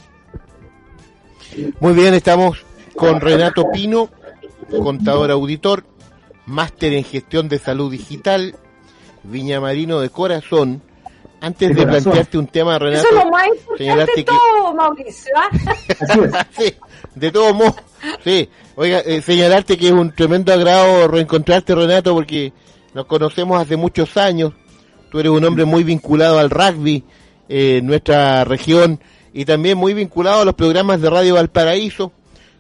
Muy 1.80 1.94
bien, 1.94 2.14
estamos 2.14 2.64
con 2.96 3.22
Renato 3.22 3.72
Pino, 3.72 4.10
contador 4.70 5.32
auditor, 5.32 5.84
máster 6.50 6.94
en 6.94 7.04
gestión 7.04 7.48
de 7.48 7.60
salud 7.60 7.92
digital, 7.92 8.56
Viña 9.24 9.62
Marino 9.62 10.00
de 10.00 10.10
corazón. 10.10 10.82
Antes 11.42 11.74
de, 11.74 11.88
plantearte 11.88 12.38
un 12.38 12.48
tema, 12.48 12.78
Renato, 12.78 13.08
Eso 13.08 13.18
es 13.18 13.24
lo 13.24 13.32
más 13.32 13.48
importante 13.48 14.12
de 14.14 14.24
todo, 14.26 14.74
Mauricio. 14.76 15.32
¿ah? 15.38 16.46
sí, 16.58 16.74
de 17.16 17.32
todo 17.32 17.54
modo. 17.54 17.76
Sí, 18.26 18.50
oiga, 18.76 19.00
eh, 19.00 19.22
señalarte 19.22 19.78
que 19.78 19.88
es 19.88 19.94
un 19.94 20.12
tremendo 20.12 20.52
agrado 20.52 21.08
reencontrarte, 21.08 21.74
Renato, 21.76 22.14
porque 22.14 22.52
nos 22.94 23.06
conocemos 23.06 23.62
hace 23.62 23.78
muchos 23.78 24.18
años. 24.18 24.52
Tú 25.10 25.20
eres 25.20 25.32
un 25.32 25.46
hombre 25.46 25.64
muy 25.64 25.86
vinculado 25.86 26.40
al 26.40 26.50
rugby 26.50 27.06
eh, 27.48 27.78
en 27.78 27.88
nuestra 27.88 28.44
región 28.44 29.00
y 29.34 29.46
también 29.46 29.78
muy 29.78 29.94
vinculado 29.94 30.42
a 30.42 30.46
los 30.46 30.56
programas 30.56 31.00
de 31.00 31.10
Radio 31.10 31.36
Valparaíso, 31.36 32.12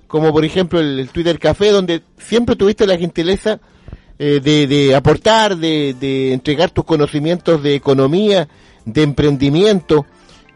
como 0.07 0.31
por 0.31 0.45
ejemplo 0.45 0.79
el, 0.79 1.09
Twitter 1.09 1.37
Café, 1.37 1.71
donde 1.71 2.01
siempre 2.17 2.55
tuviste 2.55 2.87
la 2.87 2.97
gentileza 2.97 3.59
eh, 4.21 4.41
de, 4.41 4.93
aportar, 4.95 5.55
de, 5.55 6.33
entregar 6.33 6.71
tus 6.71 6.83
conocimientos 6.83 7.63
de 7.63 7.73
economía, 7.73 8.49
de 8.83 9.03
emprendimiento, 9.03 10.05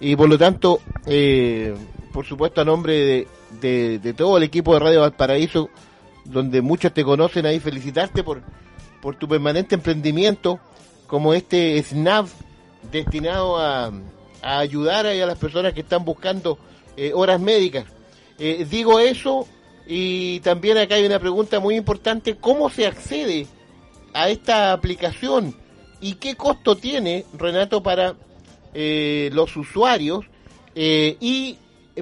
y 0.01 0.17
por 0.17 0.27
lo 0.27 0.38
tanto, 0.38 0.82
eh, 1.05 1.74
por 2.12 2.25
supuesto 2.25 2.60
a 2.60 2.65
nombre 2.65 3.25
de, 3.62 4.00
de, 4.00 4.13
todo 4.13 4.36
el 4.36 4.43
equipo 4.43 4.74
de 4.74 4.82
Radio 4.82 5.00
Valparaíso, 5.00 5.70
donde 6.25 6.62
muchos 6.62 6.93
te 6.93 7.05
conocen 7.05 7.46
ahí, 7.46 7.62
felicitarte 7.62 8.22
por, 8.22 8.41
por 9.01 9.15
tu 9.15 9.29
permanente 9.29 9.75
emprendimiento, 9.75 10.60
como 11.08 11.34
este 11.34 11.82
SNAP 11.82 12.27
destinado 12.91 13.58
a, 13.58 13.93
a 14.41 14.60
ayudar 14.60 15.05
a 15.05 15.13
las 15.13 15.38
personas 15.38 15.74
que 15.74 15.79
están 15.79 16.03
buscando 16.03 16.60
eh, 16.98 17.13
horas 17.15 17.39
médicas. 17.39 17.86
Digo 18.70 19.00
eso 19.00 19.48
y 19.86 20.40
también 20.42 20.78
acá 20.78 20.96
hay 20.96 21.06
una 21.06 21.20
pregunta 21.20 21.60
muy 21.60 21.75
importante, 21.75 22.36
¿cómo 22.36 22.70
se 22.70 22.88
accede 22.88 23.48
a 24.13 24.30
esta 24.30 24.72
aplicación 24.72 25.56
y 26.00 26.16
qué 26.16 26.36
costo 26.36 26.75
tiene, 26.75 27.25
Renato, 27.38 27.84
para 27.84 28.16
eh, 28.74 29.30
los 29.34 29.56
usuarios? 29.56 30.25
y 30.75 31.60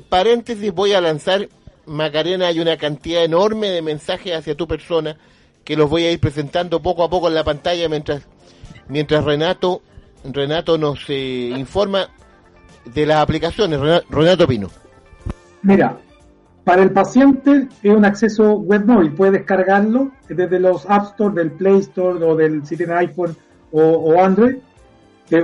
paréntesis, 0.07 0.71
voy 0.73 0.93
a 0.93 1.01
lanzar, 1.01 1.49
Macarena, 1.85 2.47
hay 2.47 2.61
una 2.61 2.77
cantidad 2.77 3.21
enorme 3.21 3.69
de 3.69 3.81
mensajes 3.81 4.33
hacia 4.33 4.55
tu 4.55 4.65
persona 4.65 5.17
que 5.63 5.75
los 5.75 5.89
voy 5.89 6.05
a 6.05 6.11
ir 6.11 6.19
presentando 6.19 6.81
poco 6.81 7.03
a 7.03 7.09
poco 7.09 7.27
en 7.27 7.35
la 7.35 7.43
pantalla 7.43 7.89
mientras, 7.89 8.23
mientras 8.87 9.23
Renato, 9.23 9.81
Renato 10.23 10.77
nos 10.77 11.09
informa 11.09 12.09
de 12.85 13.05
las 13.05 13.17
aplicaciones, 13.17 13.79
Renato 14.09 14.47
Pino. 14.47 14.69
Mira, 15.61 15.99
para 16.63 16.83
el 16.83 16.91
paciente 16.91 17.67
es 17.81 17.95
un 17.95 18.05
acceso 18.05 18.53
web 18.59 18.85
móvil, 18.85 19.13
puede 19.13 19.31
descargarlo 19.31 20.11
desde 20.29 20.59
los 20.59 20.87
App 20.89 21.05
Store, 21.11 21.33
del 21.33 21.51
Play 21.51 21.79
Store 21.79 22.23
o 22.23 22.35
del 22.35 22.65
si 22.65 22.77
tiene 22.77 22.93
iPhone 22.93 23.35
o, 23.71 24.21
Android. 24.21 24.57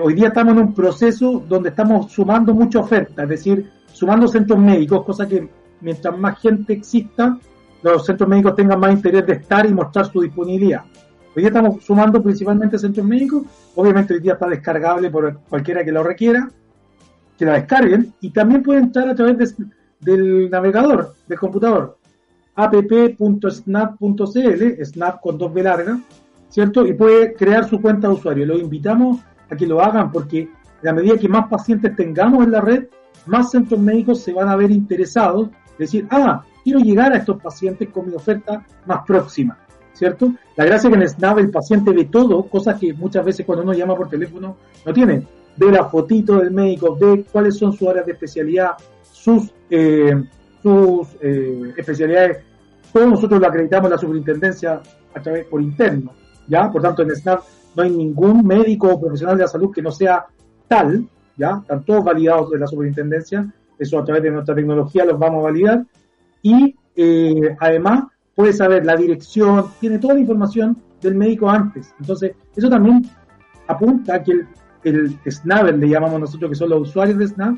hoy 0.02 0.14
día 0.14 0.28
estamos 0.28 0.54
en 0.54 0.60
un 0.60 0.74
proceso 0.74 1.44
donde 1.48 1.70
estamos 1.70 2.12
sumando 2.12 2.54
mucha 2.54 2.80
oferta, 2.80 3.24
es 3.24 3.30
decir, 3.30 3.72
sumando 3.92 4.28
centros 4.28 4.60
médicos, 4.60 5.06
cosa 5.06 5.28
que 5.28 5.50
mientras 5.82 6.18
más 6.18 6.40
gente 6.40 6.74
exista, 6.74 7.38
los 7.82 8.06
centros 8.06 8.30
médicos 8.30 8.56
tengan 8.56 8.80
más 8.80 8.92
interés 8.92 9.26
de 9.26 9.34
estar 9.34 9.66
y 9.66 9.74
mostrar 9.74 10.06
su 10.12 10.22
disponibilidad. 10.22 10.84
Hoy 11.36 11.44
día 11.44 11.48
estamos 11.48 11.84
sumando 11.84 12.22
principalmente 12.22 12.78
centros 12.78 13.06
médicos, 13.06 13.44
obviamente 13.76 14.14
hoy 14.14 14.20
día 14.20 14.34
está 14.34 14.48
descargable 14.48 15.10
por 15.10 15.40
cualquiera 15.50 15.84
que 15.84 15.92
lo 15.92 16.04
requiera, 16.04 16.50
que 17.38 17.46
la 17.46 17.54
descarguen 17.54 18.14
y 18.20 18.32
también 18.32 18.62
pueden 18.62 18.86
entrar 18.86 19.08
a 19.10 19.16
través 19.16 19.56
del 20.00 20.50
navegador 20.50 21.14
del 21.28 21.40
computador 21.40 21.98
app.snap.cl, 22.56 24.04
snap 24.84 25.22
con 25.22 25.38
dos 25.38 25.54
B 25.54 25.62
larga, 25.62 26.00
¿cierto? 26.50 26.88
Y 26.88 26.94
puede 26.94 27.36
crear 27.36 27.70
su 27.70 27.80
cuenta 27.80 28.08
de 28.08 28.16
usuario. 28.16 28.48
Los 28.48 28.60
invitamos 28.60 29.20
a 29.50 29.56
que 29.56 29.68
lo 29.68 29.80
hagan 29.80 30.12
porque 30.12 30.50
a 30.84 30.92
medida 30.92 31.18
que 31.18 31.30
más 31.30 31.48
pacientes 31.48 31.96
tengamos 31.96 32.44
en 32.44 32.52
la 32.52 32.62
red, 32.62 32.86
más 33.28 33.52
centros 33.52 33.80
médicos 33.80 34.22
se 34.24 34.34
van 34.34 34.50
a 34.50 34.56
ver 34.56 34.72
interesados, 34.72 35.50
decir, 35.78 36.08
ah, 36.10 36.44
quiero 36.64 36.80
llegar 36.80 37.14
a 37.14 37.18
estos 37.18 37.40
pacientes 37.40 37.90
con 37.90 38.08
mi 38.10 38.16
oferta 38.16 38.66
más 38.88 39.02
próxima, 39.06 39.60
¿cierto? 39.94 40.34
La 40.56 40.66
gracia 40.66 40.90
es 40.90 40.96
que 40.96 41.02
en 41.02 41.10
Snap 41.10 41.38
el 41.38 41.52
paciente 41.52 41.92
ve 41.92 42.06
todo, 42.06 42.42
cosas 42.50 42.80
que 42.80 42.92
muchas 42.94 43.24
veces 43.24 43.46
cuando 43.46 43.64
uno 43.64 43.74
llama 43.74 43.96
por 43.96 44.10
teléfono 44.10 44.58
no 44.84 44.94
tiene 44.94 45.28
ve 45.58 45.72
la 45.72 45.86
fotito 45.86 46.38
del 46.38 46.52
médico, 46.52 46.96
ve 46.96 47.26
cuáles 47.32 47.58
son 47.58 47.74
sus 47.74 47.88
áreas 47.88 48.06
de 48.06 48.14
especialidad, 48.14 48.72
sus, 49.22 49.54
eh, 49.70 50.24
sus 50.62 51.08
eh, 51.22 51.74
especialidades. 51.78 52.40
Todos 52.94 53.10
nosotros 53.10 53.40
lo 53.40 53.48
acreditamos 53.48 53.88
en 53.88 53.92
la 53.92 53.98
superintendencia 53.98 54.82
a 55.14 55.22
través 55.22 55.46
por 55.46 55.62
interno, 55.62 56.12
¿ya? 56.48 56.72
Por 56.72 56.82
tanto, 56.82 57.02
en 57.02 57.16
SNAP 57.16 57.42
no 57.76 57.84
hay 57.84 57.92
ningún 57.92 58.46
médico 58.46 58.94
o 58.94 59.00
profesional 59.00 59.38
de 59.38 59.44
la 59.44 59.50
salud 59.50 59.74
que 59.74 59.82
no 59.82 59.92
sea 59.92 60.26
tal, 60.68 61.08
¿ya? 61.36 61.60
Están 61.62 61.84
todos 61.84 62.04
validados 62.04 62.52
de 62.52 62.60
la 62.60 62.68
superintendencia, 62.68 63.52
eso 63.78 64.00
a 64.00 64.06
través 64.06 64.24
de 64.24 64.32
nuestra 64.32 64.56
tecnología 64.56 65.06
los 65.06 65.20
vamos 65.20 65.40
a 65.42 65.44
validar. 65.44 65.86
Y 66.42 66.76
eh, 66.96 67.56
además 67.60 68.06
puede 68.36 68.54
saber 68.54 68.86
la 68.86 68.96
dirección, 68.96 69.66
tiene 69.80 70.00
toda 70.00 70.14
la 70.14 70.22
información 70.22 70.78
del 71.02 71.16
médico 71.16 71.50
antes. 71.50 71.94
Entonces, 72.00 72.34
eso 72.56 72.70
también 72.70 73.04
apunta 73.68 74.16
a 74.16 74.24
que 74.24 74.32
el 74.32 74.48
el 74.88 75.18
SNAP, 75.26 75.78
le 75.78 75.90
llamamos 75.90 76.20
nosotros 76.20 76.50
que 76.50 76.56
son 76.56 76.70
los 76.70 76.90
usuarios 76.90 77.18
de 77.18 77.28
SNAP, 77.28 77.58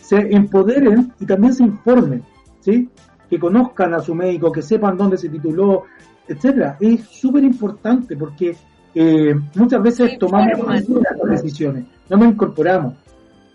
se 0.00 0.16
empoderen 0.34 1.12
y 1.18 1.26
también 1.26 1.54
se 1.54 1.64
informen, 1.64 2.22
¿sí? 2.60 2.88
que 3.28 3.38
conozcan 3.38 3.94
a 3.94 4.00
su 4.00 4.14
médico, 4.14 4.52
que 4.52 4.62
sepan 4.62 4.96
dónde 4.96 5.18
se 5.18 5.28
tituló, 5.28 5.84
etcétera. 6.26 6.76
Es 6.80 7.04
súper 7.08 7.44
importante 7.44 8.16
porque 8.16 8.56
eh, 8.94 9.34
muchas 9.54 9.82
veces 9.82 10.18
tomamos 10.18 10.66
las 10.66 11.42
decisiones, 11.42 11.86
no 12.08 12.16
nos 12.16 12.28
incorporamos. 12.28 12.94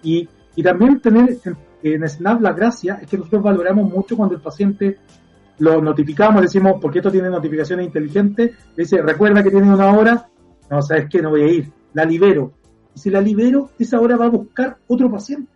Y, 0.03 0.27
y 0.55 0.63
también 0.63 0.99
tener 0.99 1.37
en, 1.83 2.09
SNAP 2.09 2.41
la 2.41 2.53
gracia 2.53 2.99
es 3.01 3.07
que 3.07 3.17
nosotros 3.17 3.43
valoramos 3.43 3.89
mucho 3.89 4.17
cuando 4.17 4.35
el 4.35 4.41
paciente 4.41 4.97
lo 5.59 5.81
notificamos, 5.81 6.41
decimos, 6.41 6.75
porque 6.81 6.99
esto 6.99 7.11
tiene 7.11 7.29
notificaciones 7.29 7.85
inteligentes, 7.85 8.51
dice, 8.75 9.01
recuerda 9.01 9.43
que 9.43 9.51
tiene 9.51 9.71
una 9.71 9.95
hora, 9.95 10.27
no, 10.69 10.81
sabes 10.81 11.07
que 11.07 11.21
no 11.21 11.29
voy 11.29 11.41
a 11.43 11.47
ir, 11.47 11.71
la 11.93 12.03
libero. 12.03 12.53
Y 12.95 12.99
si 12.99 13.09
la 13.09 13.21
libero, 13.21 13.69
esa 13.77 13.99
hora 13.99 14.17
va 14.17 14.25
a 14.25 14.29
buscar 14.29 14.77
otro 14.87 15.09
paciente. 15.11 15.51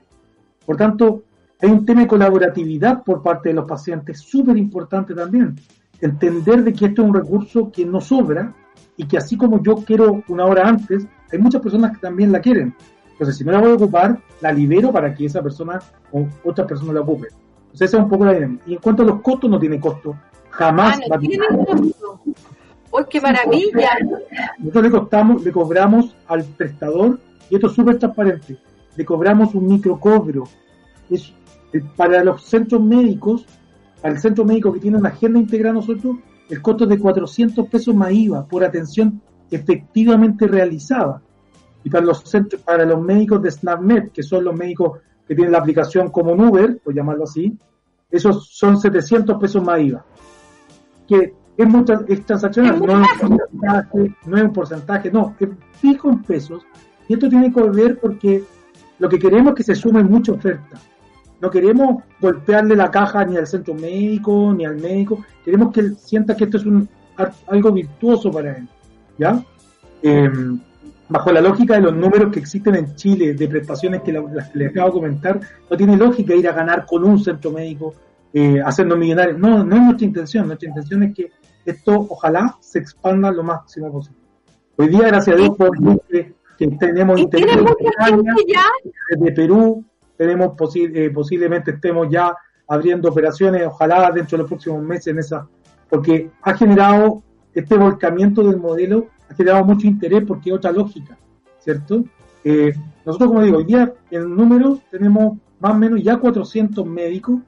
Por 0.66 0.78
tanto, 0.78 1.24
hay 1.62 1.70
un 1.70 1.86
tema 1.86 2.02
de 2.02 2.08
colaboratividad 2.08 3.04
por 3.04 3.24
parte 3.24 3.50
de 3.50 3.56
los 3.56 3.66
pacientes 3.66 4.20
súper 4.20 4.58
importante 4.58 5.14
también. 5.14 5.56
Entender 6.02 6.64
de 6.64 6.74
que 6.74 6.88
esto 6.88 7.02
es 7.02 7.08
un 7.08 7.14
recurso 7.14 7.72
que 7.72 7.86
no 7.86 8.02
sobra 8.02 8.54
y 8.98 9.08
que 9.08 9.18
así 9.18 9.38
como 9.38 9.62
yo 9.64 9.76
quiero 9.76 10.24
una 10.28 10.46
hora 10.46 10.68
antes, 10.68 11.08
hay 11.32 11.40
muchas 11.40 11.62
personas 11.62 11.94
que 11.94 12.00
también 12.00 12.32
la 12.32 12.40
quieren. 12.40 12.76
Entonces, 13.12 13.38
si 13.38 13.44
no 13.44 13.52
la 13.52 13.60
voy 13.60 13.72
a 13.72 13.76
ocupar, 13.76 14.20
la 14.42 14.52
libero 14.52 14.92
para 14.92 15.14
que 15.14 15.26
esa 15.26 15.42
persona 15.42 15.80
o 16.12 16.28
otra 16.44 16.68
persona 16.68 16.94
la 16.94 17.02
ocupe. 17.02 17.28
Entonces, 17.66 17.90
esa 17.90 17.98
es 17.98 18.04
un 18.04 18.10
poco 18.10 18.26
la 18.26 18.38
idea. 18.38 18.50
Y 18.66 18.74
en 18.74 18.80
cuanto 18.80 19.04
a 19.04 19.06
los 19.06 19.22
costos, 19.22 19.50
no 19.50 19.60
tiene 19.60 19.80
costo. 19.80 20.16
Jamás 20.50 21.00
ah, 21.10 21.16
a 21.16 21.20
tener 21.20 21.40
costo. 21.66 22.22
¡Uy, 22.92 23.04
qué 23.10 23.20
maravilla! 23.20 23.90
Nosotros 24.60 24.84
le, 24.84 24.92
costamos, 24.92 25.44
le 25.44 25.52
cobramos 25.52 26.16
al 26.28 26.44
prestador 26.44 27.20
y 27.50 27.56
esto 27.56 27.68
es 27.68 27.74
súper 27.74 27.98
transparente, 28.00 28.58
le 28.96 29.06
cobramos 29.06 29.54
un 29.56 29.68
microcobro. 29.68 30.46
Es, 31.10 31.34
eh, 31.74 31.82
para 31.96 32.24
los 32.24 32.44
centros 32.44 32.82
médicos, 32.82 33.46
para 34.02 34.14
el 34.14 34.20
centro 34.20 34.46
médico 34.46 34.74
que 34.74 34.80
tiene 34.80 34.98
una 34.98 35.10
agenda 35.10 35.40
integrada 35.40 35.74
nosotros, 35.76 36.18
el 36.50 36.62
costo 36.62 36.84
es 36.84 36.92
de 36.92 37.00
400 37.00 37.68
pesos 37.68 37.96
más 37.96 38.12
IVA 38.12 38.46
por 38.46 38.64
atención 38.64 39.22
efectivamente 39.50 40.48
realizada. 40.48 41.22
Y 41.84 41.90
para 41.90 42.06
los 42.06 42.22
centros, 42.22 42.62
para 42.62 42.86
los 42.86 43.02
médicos 43.02 43.42
de 43.42 43.52
SnapMed, 43.52 44.10
que 44.12 44.24
son 44.24 44.44
los 44.44 44.56
médicos 44.56 45.00
que 45.28 45.36
tienen 45.36 45.52
la 45.52 45.60
aplicación 45.60 46.10
como 46.10 46.34
Uber, 46.34 46.80
por 46.84 46.94
llamarlo 46.94 47.24
así, 47.24 47.58
esos 48.10 48.48
son 48.50 48.80
700 48.80 49.40
pesos 49.40 49.64
más 49.64 49.80
IVA. 49.82 50.06
Que 51.08 51.34
es, 51.58 51.68
mucho, 51.68 52.06
es 52.08 52.26
transaccional, 52.26 52.80
no 52.80 53.02
es, 53.02 53.24
un 53.24 53.38
porcentaje, 53.38 54.16
no 54.26 54.38
es 54.38 54.44
un 54.44 54.54
porcentaje, 54.54 55.12
no, 55.12 55.36
es 55.40 55.50
fijo 55.80 56.10
en 56.10 56.22
pesos 56.24 56.66
y 57.08 57.14
esto 57.14 57.30
tiene 57.30 57.54
que 57.54 57.62
ver 57.62 58.00
porque 58.00 58.44
lo 59.00 59.10
que 59.10 59.20
queremos 59.20 59.52
es 59.52 59.56
que 59.56 59.64
se 59.64 59.76
sume 59.76 60.04
mucha 60.04 60.32
oferta. 60.32 60.80
No 61.42 61.50
queremos 61.50 62.04
golpearle 62.20 62.76
la 62.76 62.90
caja 62.90 63.26
ni 63.26 63.38
al 63.38 63.46
centro 63.46 63.74
médico 63.74 64.54
ni 64.56 64.66
al 64.66 64.78
médico. 64.78 65.24
Queremos 65.44 65.74
que 65.74 65.82
él 65.82 65.98
sienta 65.98 66.36
que 66.36 66.46
esto 66.46 66.58
es 66.58 66.66
un, 66.66 66.88
algo 67.48 67.72
virtuoso 67.72 68.32
para 68.32 68.58
él. 68.58 68.68
¿Ya? 69.18 69.44
Em, 70.02 70.60
bajo 71.08 71.32
la 71.32 71.42
lógica 71.42 71.76
de 71.76 71.82
los 71.82 71.96
números 71.96 72.32
que 72.32 72.40
existen 72.40 72.76
en 72.76 72.96
Chile 72.96 73.34
de 73.34 73.48
prestaciones 73.48 74.02
que 74.02 74.12
les 74.54 74.70
acabo 74.70 74.88
de 74.88 74.94
comentar, 74.94 75.40
no 75.70 75.78
tiene 75.78 75.98
lógica 75.98 76.34
ir 76.34 76.48
a 76.48 76.54
ganar 76.54 76.86
con 76.86 77.04
un 77.04 77.20
centro 77.20 77.52
médico 77.52 77.94
eh, 78.34 78.62
haciendo 78.66 78.96
millonarios. 78.96 79.38
No, 79.38 79.64
no 79.64 79.76
es 79.76 79.82
nuestra 79.82 80.08
intención. 80.08 80.48
Nuestra 80.48 80.70
intención 80.70 81.04
es 81.04 81.14
que 81.14 81.32
esto 81.66 82.08
ojalá 82.10 82.58
se 82.60 82.80
expanda 82.80 83.32
lo 83.32 83.44
máximo 83.44 83.92
posible. 83.92 84.20
Hoy 84.78 84.90
día, 84.90 85.08
gracias 85.08 85.36
a 85.36 85.40
Dios, 85.40 85.56
por 85.58 85.72
que 86.58 86.68
tenemos 86.68 87.20
interés 87.20 87.58
de 89.10 89.32
Perú, 89.32 89.84
tenemos 90.18 90.56
eh, 90.76 91.12
posiblemente 91.14 91.72
estemos 91.72 92.08
ya 92.10 92.36
abriendo 92.68 93.10
operaciones, 93.10 93.66
ojalá 93.68 94.12
dentro 94.12 94.38
de 94.38 94.44
los 94.44 94.50
próximos 94.50 94.82
meses 94.84 95.08
en 95.08 95.20
esa, 95.20 95.48
porque 95.90 96.30
ha 96.42 96.54
generado 96.56 97.22
este 97.54 97.78
volcamiento 97.78 98.44
del 98.44 98.58
modelo, 98.58 99.08
ha 99.30 99.36
generado 99.36 99.64
mucho 99.66 99.88
interés 99.88 100.24
porque 100.26 100.50
es 100.50 100.56
otra 100.56 100.72
lógica, 100.72 101.18
¿cierto? 101.60 102.04
Eh, 102.44 102.74
nosotros, 103.06 103.30
como 103.30 103.42
digo, 103.42 103.58
hoy 103.58 103.66
día 103.66 103.94
en 104.12 104.36
números 104.36 104.80
tenemos 104.90 105.38
más 105.60 105.72
o 105.72 105.76
menos 105.76 106.04
ya 106.04 106.18
400 106.18 106.86
médicos 106.86 107.40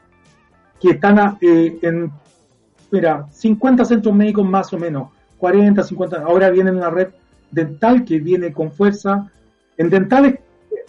que 0.79 0.91
están 0.91 1.37
eh, 1.41 1.77
en, 1.81 2.11
mira, 2.91 3.27
50 3.31 3.85
centros 3.85 4.13
médicos 4.15 4.47
más 4.47 4.71
o 4.73 4.77
menos, 4.77 5.09
40, 5.37 5.83
50, 5.83 6.17
ahora 6.23 6.49
vienen 6.49 6.75
una 6.75 6.89
red 6.89 7.09
dental 7.51 8.05
que 8.05 8.19
viene 8.19 8.51
con 8.51 8.71
fuerza. 8.71 9.31
En 9.77 9.89
dental 9.89 10.39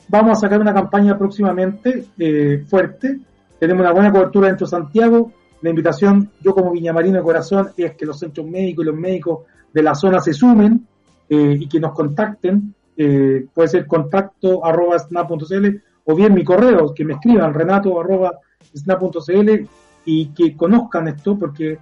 vamos 0.09 0.39
a 0.39 0.41
sacar 0.41 0.61
una 0.61 0.75
campaña 0.75 1.17
próximamente 1.19 2.05
eh, 2.19 2.65
fuerte. 2.67 3.19
Tenemos 3.59 3.83
una 3.83 3.93
buena 3.93 4.13
cobertura 4.13 4.49
dentro 4.49 4.67
de 4.67 4.71
Santiago. 4.71 5.33
La 5.61 5.71
invitación, 5.71 6.31
yo 6.41 6.55
como 6.55 6.71
Viñamarino 6.71 7.19
de 7.19 7.25
Corazón, 7.25 7.71
es 7.77 7.95
que 7.95 8.07
los 8.07 8.19
centros 8.19 8.47
médicos 8.47 8.85
y 8.85 8.87
los 8.87 8.97
médicos 8.97 9.41
de 9.73 9.83
la 9.83 9.95
zona 9.95 10.21
se 10.21 10.33
sumen 10.33 10.87
eh, 11.29 11.57
y 11.61 11.69
que 11.69 11.81
nos 11.81 11.93
contacten. 11.93 12.75
Eh, 12.97 13.47
puede 13.55 13.69
ser 13.69 13.87
contacto 13.87 14.65
arroba 14.65 14.99
snap.cl 14.99 15.67
o 16.05 16.15
bien 16.17 16.35
mi 16.35 16.43
correo, 16.43 16.95
que 16.95 17.05
me 17.05 17.15
escriban 17.15 17.55
renato 17.55 18.01
arroba 18.01 18.39
snap.cl 18.75 19.51
y 20.05 20.27
que 20.29 20.57
conozcan 20.57 21.09
esto 21.09 21.39
porque 21.39 21.79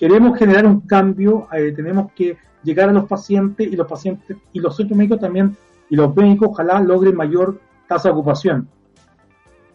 queremos 0.00 0.38
generar 0.38 0.64
un 0.64 0.80
cambio, 0.80 1.46
eh, 1.52 1.72
tenemos 1.76 2.10
que 2.12 2.38
llegar 2.62 2.88
a 2.88 2.92
los 2.92 3.06
pacientes 3.06 3.70
y 3.70 3.76
los 3.76 3.86
pacientes 3.86 4.38
y 4.50 4.58
los 4.58 4.74
centros 4.74 4.96
médicos 4.96 5.20
también 5.20 5.54
y 5.90 5.96
los 5.96 6.16
médicos 6.16 6.48
ojalá 6.52 6.80
logren 6.80 7.14
mayor 7.14 7.60
tasa 7.86 8.08
de 8.08 8.14
ocupación. 8.14 8.66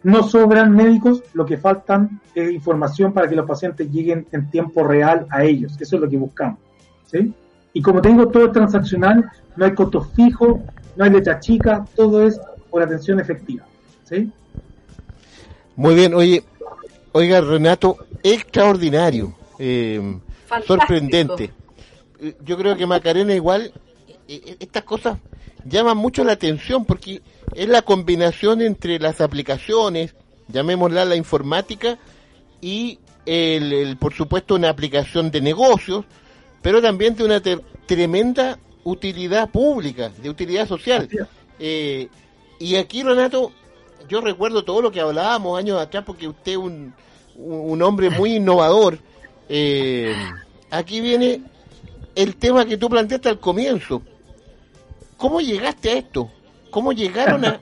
No 0.02 0.24
sobran 0.24 0.74
médicos, 0.74 1.22
lo 1.32 1.46
que 1.46 1.56
faltan 1.56 2.20
es 2.34 2.50
información 2.50 3.12
para 3.12 3.28
que 3.28 3.36
los 3.36 3.46
pacientes 3.46 3.88
lleguen 3.90 4.26
en 4.32 4.50
tiempo 4.50 4.84
real 4.84 5.26
a 5.30 5.44
ellos. 5.44 5.76
Eso 5.80 5.96
es 5.96 6.02
lo 6.02 6.08
que 6.08 6.16
buscamos. 6.16 6.58
¿sí? 7.06 7.32
Y 7.72 7.80
como 7.80 8.02
te 8.02 8.08
digo, 8.08 8.26
todo 8.26 8.50
transaccional, 8.50 9.30
no 9.56 9.64
hay 9.64 9.74
costos 9.74 10.08
fijos, 10.14 10.58
no 10.96 11.04
hay 11.04 11.10
letra 11.10 11.38
chica, 11.38 11.84
todo 11.94 12.26
es 12.26 12.40
por 12.68 12.82
atención 12.82 13.20
efectiva. 13.20 13.64
¿sí? 14.04 14.32
Muy 15.76 15.94
bien, 15.94 16.14
oye, 16.14 16.42
oiga 17.12 17.40
Renato, 17.40 17.96
extraordinario, 18.24 19.34
eh, 19.58 20.18
sorprendente. 20.66 21.52
Eh, 22.20 22.34
yo 22.44 22.56
creo 22.56 22.76
que 22.76 22.86
Macarena 22.86 23.34
igual, 23.34 23.72
eh, 24.28 24.56
estas 24.60 24.84
cosas 24.84 25.18
llaman 25.64 25.96
mucho 25.96 26.24
la 26.24 26.32
atención 26.32 26.84
porque 26.84 27.22
es 27.54 27.68
la 27.68 27.82
combinación 27.82 28.60
entre 28.60 28.98
las 28.98 29.20
aplicaciones, 29.20 30.14
llamémosla 30.48 31.04
la 31.04 31.16
informática, 31.16 31.98
y 32.60 32.98
el, 33.26 33.96
por 33.98 34.14
supuesto 34.14 34.54
una 34.54 34.70
aplicación 34.70 35.30
de 35.30 35.40
negocios, 35.40 36.04
pero 36.62 36.80
también 36.80 37.14
de 37.16 37.24
una 37.24 37.42
tremenda 37.86 38.58
utilidad 38.84 39.50
pública, 39.50 40.10
de 40.10 40.30
utilidad 40.30 40.66
social. 40.66 41.08
Eh, 41.58 42.08
y 42.58 42.76
aquí, 42.76 43.02
Renato, 43.02 43.52
yo 44.08 44.20
recuerdo 44.20 44.64
todo 44.64 44.80
lo 44.80 44.90
que 44.90 45.00
hablábamos 45.00 45.58
años 45.58 45.80
atrás, 45.80 46.04
porque 46.06 46.28
usted 46.28 46.52
es 46.52 46.58
un, 46.58 46.94
un 47.36 47.82
hombre 47.82 48.10
muy 48.10 48.36
innovador. 48.36 48.98
Eh, 49.48 50.14
aquí 50.70 51.00
viene 51.00 51.42
el 52.14 52.36
tema 52.36 52.64
que 52.64 52.76
tú 52.76 52.88
planteaste 52.88 53.28
al 53.28 53.40
comienzo. 53.40 54.02
¿Cómo 55.16 55.40
llegaste 55.40 55.90
a 55.90 55.98
esto? 55.98 56.30
¿Cómo 56.70 56.92
llegaron 56.92 57.44
a, 57.44 57.60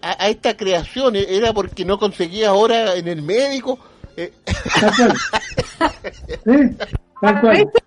a, 0.00 0.28
esta 0.28 0.56
creación? 0.56 1.16
¿Era 1.16 1.52
porque 1.52 1.84
no 1.84 1.98
conseguía 1.98 2.50
ahora 2.50 2.94
en 2.94 3.08
el 3.08 3.22
médico? 3.22 3.78
Eh. 4.16 4.32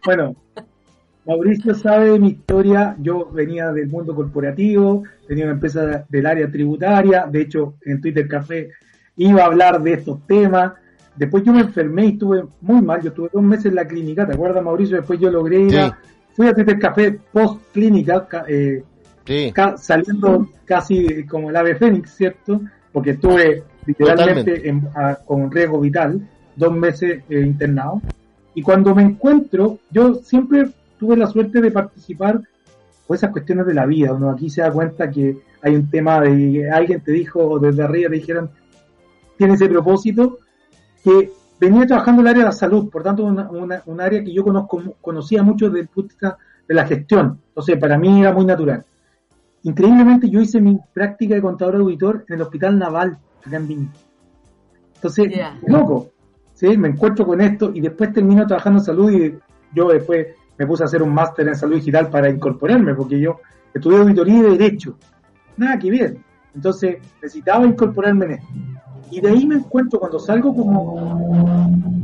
Bueno, 0.05 0.35
Mauricio 1.25 1.75
sabe 1.75 2.11
de 2.11 2.19
mi 2.19 2.29
historia. 2.29 2.95
Yo 2.99 3.29
venía 3.31 3.71
del 3.71 3.87
mundo 3.87 4.15
corporativo, 4.15 5.03
tenía 5.27 5.45
una 5.45 5.53
empresa 5.53 6.05
del 6.09 6.25
área 6.25 6.49
tributaria. 6.49 7.27
De 7.29 7.41
hecho, 7.41 7.75
en 7.85 8.01
Twitter 8.01 8.27
Café 8.27 8.71
iba 9.17 9.43
a 9.43 9.45
hablar 9.45 9.81
de 9.81 9.93
estos 9.93 10.25
temas. 10.25 10.73
Después 11.17 11.43
yo 11.43 11.51
me 11.51 11.61
enfermé 11.61 12.05
y 12.05 12.09
estuve 12.09 12.43
muy 12.61 12.81
mal. 12.81 13.01
Yo 13.01 13.09
estuve 13.09 13.29
dos 13.33 13.43
meses 13.43 13.65
en 13.67 13.75
la 13.75 13.87
clínica, 13.87 14.25
¿te 14.25 14.33
acuerdas, 14.33 14.63
Mauricio? 14.63 14.97
Después 14.97 15.19
yo 15.19 15.29
logré 15.29 15.61
ir 15.61 15.77
a, 15.77 15.97
Fui 16.37 16.47
a 16.47 16.53
Twitter 16.53 16.77
Café 16.77 17.19
post 17.31 17.61
clínica, 17.73 18.27
eh, 18.47 18.83
saliendo 19.77 20.47
casi 20.65 21.25
como 21.25 21.49
el 21.49 21.55
ave 21.55 21.75
fénix, 21.75 22.11
¿cierto? 22.11 22.61
Porque 22.91 23.11
estuve 23.11 23.63
literalmente 23.87 24.69
en, 24.69 24.87
con 25.25 25.49
riesgo 25.49 25.79
vital, 25.79 26.21
dos 26.55 26.71
meses 26.71 27.23
eh, 27.27 27.41
internado. 27.41 28.03
Y 28.53 28.61
cuando 28.61 28.93
me 28.93 29.01
encuentro, 29.01 29.79
yo 29.89 30.13
siempre 30.15 30.67
tuve 30.99 31.17
la 31.17 31.25
suerte 31.25 31.59
de 31.59 31.71
participar 31.71 32.39
por 33.07 33.17
esas 33.17 33.31
cuestiones 33.31 33.65
de 33.65 33.73
la 33.73 33.87
vida. 33.87 34.13
Uno 34.13 34.29
aquí 34.29 34.51
se 34.51 34.61
da 34.61 34.71
cuenta 34.71 35.09
que 35.09 35.37
hay 35.63 35.75
un 35.75 35.89
tema 35.89 36.21
de 36.21 36.69
alguien 36.71 37.01
te 37.01 37.13
dijo 37.13 37.57
desde 37.57 37.81
arriba, 37.81 38.09
te 38.09 38.15
dijeron, 38.17 38.51
tiene 39.37 39.55
ese 39.55 39.67
propósito, 39.67 40.37
que 41.07 41.31
venía 41.57 41.87
trabajando 41.87 42.21
en 42.21 42.27
el 42.27 42.31
área 42.31 42.43
de 42.43 42.49
la 42.49 42.51
salud, 42.51 42.89
por 42.89 43.01
tanto, 43.01 43.23
una, 43.23 43.49
un 43.85 44.01
área 44.01 44.21
que 44.21 44.33
yo 44.33 44.43
conozco, 44.43 44.95
conocía 44.99 45.41
mucho 45.41 45.67
desde 45.67 45.81
el 45.81 45.87
punto 45.87 46.09
de 46.09 46.13
vista 46.13 46.37
de 46.67 46.75
la 46.75 46.85
gestión. 46.85 47.39
Entonces, 47.47 47.77
para 47.77 47.97
mí 47.97 48.19
era 48.19 48.33
muy 48.33 48.45
natural. 48.45 48.83
Increíblemente 49.63 50.29
yo 50.29 50.41
hice 50.41 50.59
mi 50.59 50.77
práctica 50.93 51.35
de 51.35 51.41
contador 51.41 51.75
auditor 51.77 52.25
en 52.27 52.35
el 52.35 52.41
Hospital 52.41 52.77
Naval, 52.77 53.17
acá 53.45 53.55
en 53.55 53.67
Viña. 53.67 53.91
Entonces, 54.95 55.31
loco, 55.65 56.09
¿sí? 56.53 56.77
me 56.77 56.89
encuentro 56.89 57.25
con 57.25 57.39
esto 57.39 57.71
y 57.73 57.79
después 57.79 58.11
termino 58.11 58.45
trabajando 58.45 58.79
en 58.79 58.85
salud 58.85 59.11
y 59.11 59.37
yo 59.73 59.87
después 59.89 60.27
me 60.57 60.67
puse 60.67 60.83
a 60.83 60.87
hacer 60.87 61.01
un 61.01 61.13
máster 61.13 61.47
en 61.47 61.55
salud 61.55 61.75
digital 61.75 62.09
para 62.09 62.29
incorporarme, 62.29 62.95
porque 62.95 63.19
yo 63.19 63.39
estudié 63.73 63.99
auditoría 63.99 64.39
y 64.39 64.57
derecho. 64.57 64.97
Nada 65.55 65.79
que 65.79 65.89
ver. 65.89 66.17
Entonces 66.53 66.97
necesitaba 67.21 67.65
incorporarme 67.65 68.25
en 68.25 68.31
esto. 68.31 68.47
Y 69.11 69.21
de 69.21 69.29
ahí 69.29 69.45
me 69.45 69.55
encuentro, 69.55 69.99
cuando 69.99 70.19
salgo 70.19 70.53
como 70.53 70.93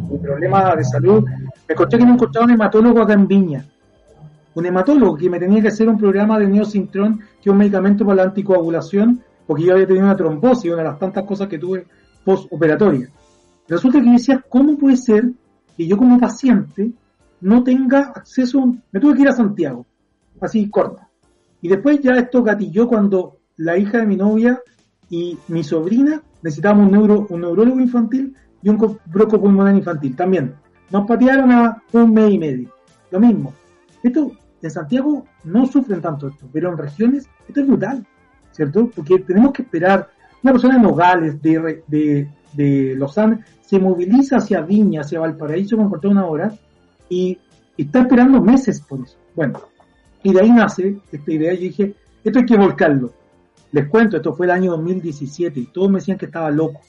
un 0.10 0.22
problema 0.22 0.76
de 0.76 0.84
salud, 0.84 1.24
me 1.24 1.74
encontré 1.74 2.00
que 2.00 2.06
me 2.06 2.14
encontraba 2.14 2.46
un 2.46 2.52
hematólogo 2.52 3.02
acá 3.02 3.14
en 3.14 3.28
Viña 3.28 3.66
un 4.56 4.66
hematólogo 4.66 5.18
que 5.18 5.30
me 5.30 5.40
tenía 5.40 5.62
que 5.62 5.68
hacer 5.70 5.88
un 5.90 5.98
programa 5.98 6.38
de 6.38 6.48
neosintrón, 6.48 7.20
que 7.20 7.50
es 7.50 7.52
un 7.52 7.58
medicamento 7.58 8.06
para 8.06 8.18
la 8.18 8.24
anticoagulación, 8.24 9.22
porque 9.48 9.64
yo 9.64 9.74
había 9.74 9.88
tenido 9.88 10.06
una 10.06 10.16
trombosis, 10.16 10.72
una 10.72 10.84
de 10.84 10.90
las 10.90 11.00
tantas 11.00 11.26
cosas 11.26 11.48
que 11.48 11.58
tuve 11.58 11.86
postoperatoria. 12.24 13.10
Resulta 13.68 14.00
que 14.00 14.06
yo 14.06 14.12
decía, 14.14 14.46
¿cómo 14.48 14.78
puede 14.78 14.98
ser 14.98 15.32
que 15.76 15.88
yo 15.88 15.98
como 15.98 16.20
paciente 16.20 16.92
no 17.42 17.64
tenga 17.64 18.12
acceso? 18.16 18.76
Me 18.92 19.00
tuve 19.00 19.16
que 19.16 19.22
ir 19.24 19.30
a 19.30 19.34
Santiago, 19.34 19.86
así 20.40 20.70
corta. 20.70 21.10
Y 21.62 21.70
después 21.70 22.00
ya 22.02 22.12
esto 22.14 22.44
gatilló 22.44 22.88
cuando 22.88 23.38
la 23.58 23.78
hija 23.78 24.00
de 24.00 24.06
mi 24.06 24.18
novia 24.18 24.62
y 25.14 25.38
mi 25.48 25.64
sobrina 25.64 26.24
necesitábamos 26.42 26.88
un, 26.88 26.92
neuro, 26.92 27.28
un 27.30 27.42
neurólogo 27.42 27.80
infantil 27.80 28.36
y 28.64 28.70
un 28.70 28.80
pulmonar 28.80 29.76
infantil 29.76 30.16
también. 30.16 30.56
Nos 30.90 31.06
patearon 31.06 31.52
a 31.52 31.84
un 31.92 32.12
mes 32.12 32.34
y 32.34 32.40
medio. 32.40 32.70
Lo 33.12 33.20
mismo. 33.20 33.54
Esto 34.02 34.32
en 34.60 34.72
Santiago 34.72 35.24
no 35.44 35.68
sufren 35.68 36.02
tanto 36.02 36.30
esto, 36.30 36.48
pero 36.52 36.72
en 36.72 36.80
regiones 36.80 37.30
esto 37.48 37.62
es 37.62 37.68
brutal, 37.68 38.04
¿cierto? 38.54 38.90
Porque 38.90 39.20
tenemos 39.20 39.54
que 39.54 39.62
esperar. 39.62 40.10
Una 40.42 40.54
persona 40.54 40.78
en 40.78 40.82
Nogales, 40.82 41.40
de, 41.44 41.84
de, 41.86 42.28
de 42.54 42.96
Lausanne, 42.98 43.46
se 43.62 43.78
moviliza 43.78 44.38
hacia 44.38 44.62
Viña, 44.62 45.02
hacia 45.02 45.20
Valparaíso 45.20 45.78
con 45.78 45.90
cortar 45.90 46.10
una 46.10 46.26
hora 46.26 46.52
y, 47.08 47.38
está 47.78 48.00
esperando 48.00 48.42
meses 48.42 48.82
por 48.82 49.00
eso. 49.02 49.16
Bueno, 49.36 49.62
y 50.24 50.34
de 50.34 50.42
ahí 50.42 50.52
nace 50.52 50.98
esta 51.12 51.32
idea. 51.32 51.54
Yo 51.54 51.62
dije, 51.62 51.94
esto 52.24 52.40
hay 52.40 52.46
que 52.48 52.58
volcarlo. 52.58 53.14
Les 53.74 53.88
cuento, 53.88 54.16
esto 54.16 54.34
fue 54.34 54.46
el 54.46 54.52
año 54.52 54.72
2017 54.72 55.60
y 55.60 55.66
todos 55.66 55.90
me 55.90 56.00
decían 56.00 56.18
que 56.18 56.28
estaba 56.28 56.50
loco. 56.50 56.80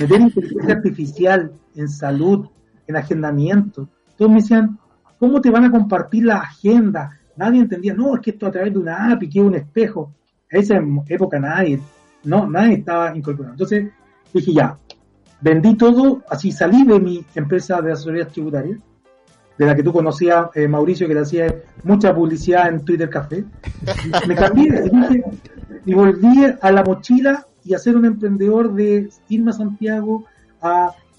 Meter 0.00 0.20
inteligencia 0.20 0.74
artificial 0.74 1.52
en 1.76 1.88
salud, 1.88 2.48
en 2.88 2.96
agendamiento. 2.96 3.88
Todos 4.16 4.32
me 4.32 4.38
decían, 4.38 4.78
¿Cómo 5.18 5.40
te 5.40 5.50
van 5.50 5.64
a 5.64 5.70
compartir 5.70 6.24
la 6.24 6.38
agenda? 6.38 7.18
Nadie 7.36 7.60
entendía, 7.60 7.94
no, 7.94 8.14
es 8.14 8.20
que 8.20 8.30
esto 8.30 8.46
a 8.46 8.50
través 8.50 8.72
de 8.72 8.78
una 8.78 9.12
app 9.12 9.22
y 9.22 9.28
que 9.28 9.38
es 9.38 9.44
un 9.44 9.54
espejo. 9.54 10.12
A 10.52 10.58
esa 10.58 10.80
época 11.08 11.38
nadie, 11.38 11.80
no, 12.24 12.46
nadie 12.48 12.74
estaba 12.74 13.16
incorporado. 13.16 13.54
Entonces 13.54 13.90
dije, 14.32 14.52
ya, 14.52 14.76
vendí 15.40 15.74
todo, 15.74 16.22
así 16.28 16.52
salí 16.52 16.84
de 16.84 17.00
mi 17.00 17.24
empresa 17.34 17.80
de 17.80 17.92
asesoría 17.92 18.28
tributaria, 18.28 18.78
de 19.58 19.66
la 19.66 19.74
que 19.74 19.82
tú 19.82 19.92
conocías, 19.92 20.48
eh, 20.54 20.68
Mauricio, 20.68 21.08
que 21.08 21.14
le 21.14 21.20
hacía 21.20 21.62
mucha 21.82 22.14
publicidad 22.14 22.68
en 22.68 22.84
Twitter 22.84 23.08
Café. 23.08 23.44
Me 24.28 24.34
cambié 24.34 24.84
y, 24.86 25.65
y 25.86 25.94
volví 25.94 26.44
a 26.60 26.70
la 26.72 26.82
mochila 26.82 27.46
y 27.64 27.72
a 27.72 27.78
ser 27.78 27.96
un 27.96 28.04
emprendedor 28.04 28.74
de 28.74 29.08
irme 29.28 29.52
Santiago 29.52 30.24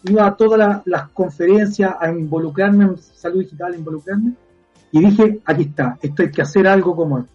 iba 0.04 0.28
a 0.28 0.36
todas 0.36 0.82
las 0.86 1.10
conferencias 1.10 1.96
a 2.00 2.12
involucrarme 2.12 2.86
en 2.86 2.98
salud 2.98 3.40
digital, 3.40 3.74
a 3.74 3.78
involucrarme, 3.78 4.34
y 4.92 5.00
dije, 5.00 5.40
aquí 5.46 5.64
está, 5.64 5.98
esto 6.02 6.24
hay 6.24 6.32
que 6.32 6.42
hacer 6.42 6.68
algo 6.68 6.96
como 6.96 7.20
esto. 7.20 7.32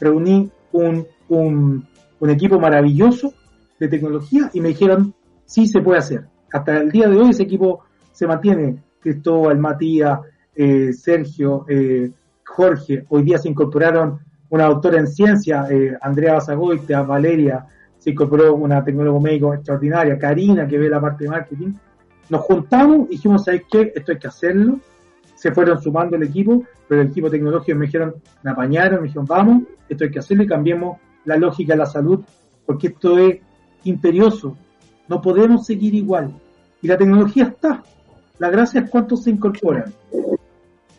Reuní 0.00 0.50
un, 0.72 1.06
un, 1.28 1.86
equipo 2.30 2.58
maravilloso 2.58 3.34
de 3.78 3.88
tecnología 3.88 4.50
y 4.54 4.60
me 4.60 4.68
dijeron, 4.68 5.14
sí 5.44 5.66
se 5.66 5.80
puede 5.80 5.98
hacer. 5.98 6.26
Hasta 6.52 6.78
el 6.78 6.90
día 6.90 7.08
de 7.08 7.16
hoy 7.16 7.30
ese 7.30 7.42
equipo 7.42 7.84
se 8.12 8.26
mantiene. 8.26 8.82
Cristóbal, 9.00 9.58
Matías, 9.58 10.20
eh, 10.54 10.92
Sergio, 10.94 11.66
eh, 11.68 12.10
Jorge, 12.46 13.04
hoy 13.10 13.22
día 13.24 13.36
se 13.36 13.50
incorporaron 13.50 14.20
una 14.50 14.66
doctora 14.66 14.98
en 14.98 15.06
ciencia, 15.06 15.66
eh, 15.70 15.96
Andrea 16.00 16.34
Basagoitea, 16.34 17.02
Valeria, 17.02 17.66
se 17.98 18.10
incorporó 18.10 18.54
una 18.54 18.84
tecnólogo 18.84 19.20
médico 19.20 19.54
extraordinaria, 19.54 20.18
Karina, 20.18 20.68
que 20.68 20.78
ve 20.78 20.88
la 20.88 21.00
parte 21.00 21.24
de 21.24 21.30
marketing, 21.30 21.72
nos 22.28 22.40
juntamos 22.42 23.08
dijimos, 23.08 23.44
¿sabes 23.44 23.62
qué? 23.70 23.92
Esto 23.94 24.12
hay 24.12 24.18
que 24.18 24.28
hacerlo. 24.28 24.78
Se 25.36 25.52
fueron 25.52 25.80
sumando 25.80 26.16
el 26.16 26.22
equipo, 26.22 26.64
pero 26.88 27.02
el 27.02 27.08
equipo 27.08 27.30
tecnológico 27.30 27.78
me 27.78 27.86
dijeron, 27.86 28.14
me 28.42 28.50
apañaron, 28.50 29.00
me 29.00 29.08
dijeron, 29.08 29.26
vamos, 29.26 29.62
esto 29.88 30.04
hay 30.04 30.10
que 30.10 30.18
hacerlo 30.18 30.44
y 30.44 30.46
cambiemos 30.46 30.98
la 31.24 31.36
lógica 31.36 31.74
de 31.74 31.78
la 31.78 31.86
salud 31.86 32.20
porque 32.66 32.88
esto 32.88 33.18
es 33.18 33.40
imperioso. 33.84 34.56
No 35.08 35.20
podemos 35.20 35.66
seguir 35.66 35.94
igual. 35.94 36.32
Y 36.80 36.88
la 36.88 36.96
tecnología 36.96 37.44
está. 37.44 37.82
La 38.38 38.50
gracia 38.50 38.80
es 38.80 38.90
cuánto 38.90 39.16
se 39.16 39.30
incorporan. 39.30 39.92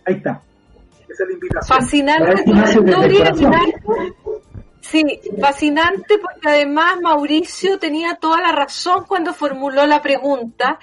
Ahí 0.05 0.15
está. 0.15 0.41
Esa 1.07 1.23
es 1.23 1.29
la 1.29 1.33
invitación. 1.33 1.79
Fascinante 1.79 2.43
tu 2.43 2.53
historia, 2.53 3.33
Sí, 4.81 5.03
fascinante 5.41 6.19
porque 6.19 6.47
además 6.47 7.01
Mauricio 7.01 7.79
tenía 7.79 8.15
toda 8.15 8.39
la 8.39 8.51
razón 8.51 9.05
cuando 9.07 9.33
formuló 9.33 9.85
la 9.87 10.01
pregunta. 10.01 10.79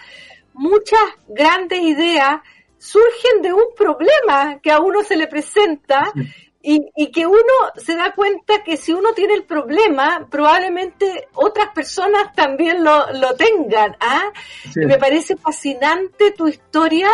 Muchas 0.54 1.00
grandes 1.28 1.80
ideas 1.80 2.40
surgen 2.78 3.42
de 3.42 3.52
un 3.52 3.74
problema 3.76 4.58
que 4.60 4.72
a 4.72 4.80
uno 4.80 5.04
se 5.04 5.16
le 5.16 5.28
presenta 5.28 6.12
y, 6.60 7.10
que 7.12 7.26
uno 7.26 7.40
se 7.76 7.94
da 7.94 8.12
cuenta 8.12 8.62
que 8.64 8.76
si 8.76 8.92
uno 8.92 9.12
tiene 9.14 9.34
el 9.34 9.44
problema, 9.44 10.26
probablemente 10.28 11.28
otras 11.34 11.68
personas 11.72 12.32
también 12.34 12.82
lo, 12.82 13.12
lo 13.12 13.34
tengan. 13.34 13.96
¿ah? 14.00 14.32
Me 14.74 14.98
parece 14.98 15.36
fascinante 15.36 16.32
tu 16.32 16.48
historia. 16.48 17.08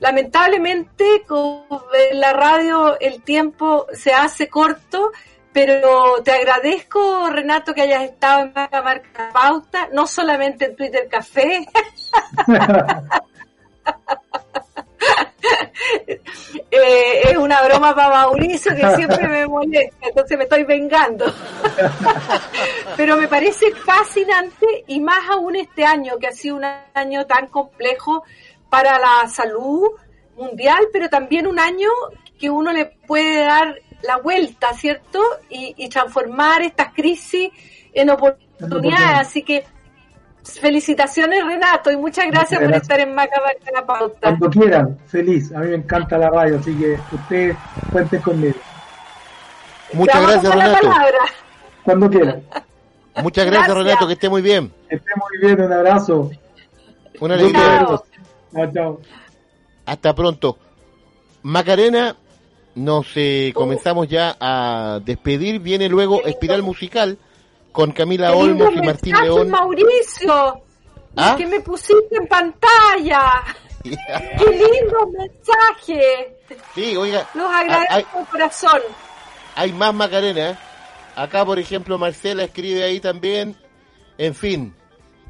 Lamentablemente 0.00 1.24
con 1.26 1.64
la 2.12 2.32
radio 2.32 2.98
el 3.00 3.22
tiempo 3.22 3.86
se 3.92 4.12
hace 4.12 4.48
corto, 4.48 5.10
pero 5.52 6.22
te 6.22 6.30
agradezco, 6.30 7.28
Renato, 7.30 7.74
que 7.74 7.82
hayas 7.82 8.04
estado 8.04 8.42
en 8.42 8.52
Marca 8.54 8.82
Marca 8.82 9.30
Pauta, 9.32 9.88
no 9.92 10.06
solamente 10.06 10.66
en 10.66 10.76
Twitter 10.76 11.08
Café. 11.08 11.66
Eh, 16.70 17.30
es 17.30 17.36
una 17.36 17.62
broma 17.62 17.94
para 17.94 18.08
Mauricio 18.08 18.74
que 18.74 18.94
siempre 18.96 19.26
me 19.26 19.46
molesta, 19.46 20.08
entonces 20.08 20.36
me 20.36 20.44
estoy 20.44 20.64
vengando. 20.64 21.24
Pero 22.96 23.16
me 23.16 23.28
parece 23.28 23.72
fascinante 23.72 24.84
y 24.86 25.00
más 25.00 25.28
aún 25.30 25.56
este 25.56 25.84
año, 25.84 26.18
que 26.18 26.26
ha 26.26 26.32
sido 26.32 26.56
un 26.56 26.64
año 26.94 27.26
tan 27.26 27.46
complejo 27.46 28.24
para 28.70 28.98
la 28.98 29.28
salud 29.28 29.88
mundial, 30.36 30.88
pero 30.92 31.08
también 31.08 31.46
un 31.46 31.58
año 31.58 31.88
que 32.38 32.50
uno 32.50 32.72
le 32.72 32.86
puede 33.06 33.44
dar 33.44 33.74
la 34.02 34.18
vuelta, 34.18 34.72
¿cierto? 34.74 35.20
Y, 35.48 35.74
y 35.76 35.88
transformar 35.88 36.62
estas 36.62 36.92
crisis 36.94 37.50
en 37.92 38.10
oportunidades. 38.10 39.18
Así 39.18 39.42
que 39.42 39.64
Felicitaciones 40.54 41.44
Renato 41.44 41.90
y 41.90 41.96
muchas 41.96 42.26
gracias, 42.26 42.60
por 42.60 42.72
estar 42.72 43.00
en 43.00 43.14
Maca 43.14 43.40
la 43.72 43.84
Pauta. 43.84 44.18
Cuando 44.20 44.48
quieran, 44.48 44.98
feliz. 45.06 45.52
A 45.52 45.58
mí 45.60 45.68
me 45.68 45.76
encanta 45.76 46.16
la 46.16 46.30
radio, 46.30 46.58
así 46.58 46.74
que 46.74 46.98
usted 47.12 47.54
cuente 47.92 48.18
conmigo. 48.20 48.58
Muchas 49.92 50.22
gracias 50.22 50.54
Renato. 50.54 50.90
Cuando 51.82 52.10
quieran. 52.10 52.42
Muchas 53.22 53.46
gracias, 53.46 53.76
Renato, 53.76 54.06
que 54.06 54.12
esté 54.14 54.28
muy 54.28 54.40
bien. 54.40 54.72
Que 54.88 54.96
esté 54.96 55.10
muy 55.16 55.46
bien, 55.46 55.60
un 55.60 55.72
abrazo. 55.72 56.30
Un 57.20 57.32
alegría. 57.32 58.00
Chao, 58.58 58.72
chao. 58.72 59.00
Hasta 59.86 60.14
pronto. 60.14 60.58
Macarena, 61.42 62.16
nos 62.74 63.06
eh, 63.14 63.52
comenzamos 63.54 64.08
ya 64.08 64.36
a 64.40 65.00
despedir. 65.04 65.60
Viene 65.60 65.88
luego 65.88 66.24
Espiral 66.24 66.62
Musical 66.62 67.18
con 67.72 67.92
Camila 67.92 68.34
Olmos 68.34 68.70
y 68.74 68.82
Martín 68.82 69.14
León. 69.22 69.50
Mauricio, 69.50 70.62
¿Ah? 71.16 71.36
que 71.38 71.46
me 71.46 71.60
pusiste 71.60 72.16
en 72.16 72.26
pantalla. 72.26 73.44
Qué 73.82 74.50
lindo 74.50 75.06
mensaje. 75.16 76.36
Sí, 76.74 76.96
oiga. 76.96 77.28
Los 77.34 77.50
agradezco 77.50 78.18
de 78.18 78.24
corazón. 78.26 78.80
Hay 79.54 79.72
más 79.72 79.94
Macarena. 79.94 80.50
¿eh? 80.50 80.56
Acá, 81.14 81.44
por 81.44 81.58
ejemplo, 81.58 81.96
Marcela 81.96 82.44
escribe 82.44 82.82
ahí 82.82 83.00
también. 83.00 83.56
En 84.18 84.34
fin, 84.34 84.74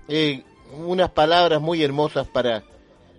eh, 0.09 0.43
unas 0.73 1.11
palabras 1.11 1.61
muy 1.61 1.83
hermosas 1.83 2.27
para 2.27 2.63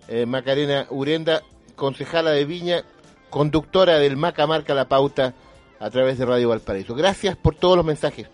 eh, 0.09 0.25
Macarena 0.25 0.87
Urenda, 0.89 1.43
concejala 1.75 2.31
de 2.31 2.43
Viña, 2.43 2.83
conductora 3.29 3.99
del 3.99 4.17
Maca 4.17 4.47
Marca 4.47 4.73
La 4.73 4.89
Pauta 4.89 5.35
a 5.79 5.89
través 5.91 6.17
de 6.17 6.25
Radio 6.25 6.49
Valparaíso. 6.49 6.95
Gracias 6.95 7.37
por 7.37 7.55
todos 7.55 7.77
los 7.77 7.85
mensajes. 7.85 8.27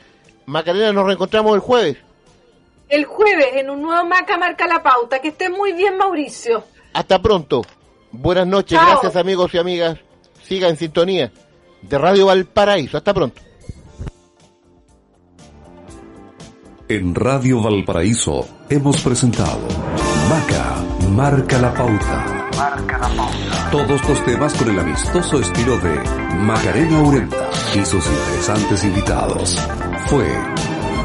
Macarena, 0.45 0.93
nos 0.93 1.05
reencontramos 1.05 1.53
el 1.53 1.59
jueves. 1.59 1.97
El 2.87 3.03
jueves 3.03 3.47
en 3.55 3.69
un 3.69 3.81
nuevo 3.81 4.07
Maca 4.07 4.37
Marca 4.37 4.65
la 4.67 4.81
Pauta. 4.81 5.19
Que 5.19 5.29
esté 5.29 5.49
muy 5.49 5.73
bien, 5.73 5.97
Mauricio. 5.97 6.63
Hasta 6.93 7.21
pronto. 7.21 7.63
Buenas 8.11 8.47
noches. 8.47 8.79
Gracias, 8.79 9.17
amigos 9.17 9.53
y 9.53 9.57
amigas. 9.57 9.99
Siga 10.43 10.69
en 10.69 10.77
sintonía 10.77 11.31
de 11.81 11.97
Radio 11.97 12.27
Valparaíso. 12.27 12.97
Hasta 12.97 13.13
pronto. 13.13 13.41
En 16.87 17.15
Radio 17.15 17.61
Valparaíso 17.61 18.47
hemos 18.69 19.01
presentado 19.01 19.67
Maca 20.29 20.75
Marca 21.11 21.57
la 21.59 21.73
Pauta. 21.73 22.49
Marca 22.57 22.97
la 22.97 23.09
Pauta. 23.09 23.69
Todos 23.71 24.09
los 24.09 24.25
temas 24.25 24.53
con 24.53 24.69
el 24.69 24.79
amistoso 24.79 25.39
estilo 25.39 25.77
de 25.77 25.95
Macarena 26.39 27.01
Urenta 27.01 27.49
y 27.75 27.85
sus 27.85 28.05
interesantes 28.07 28.83
invitados 28.83 29.59
fue 30.07 30.25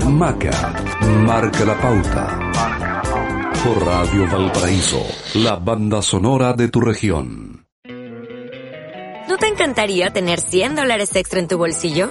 Maca, 0.09 0.75
marca 1.25 1.65
la 1.65 1.79
pauta. 1.79 2.51
Por 3.63 3.85
Radio 3.85 4.27
Valparaíso, 4.27 5.07
la 5.35 5.57
banda 5.57 6.01
sonora 6.03 6.55
de 6.55 6.69
tu 6.69 6.81
región. 6.81 7.67
¿No 9.29 9.37
te 9.37 9.47
encantaría 9.47 10.11
tener 10.11 10.41
100 10.41 10.77
dólares 10.77 11.15
extra 11.15 11.39
en 11.39 11.49
tu 11.49 11.59
bolsillo? 11.59 12.11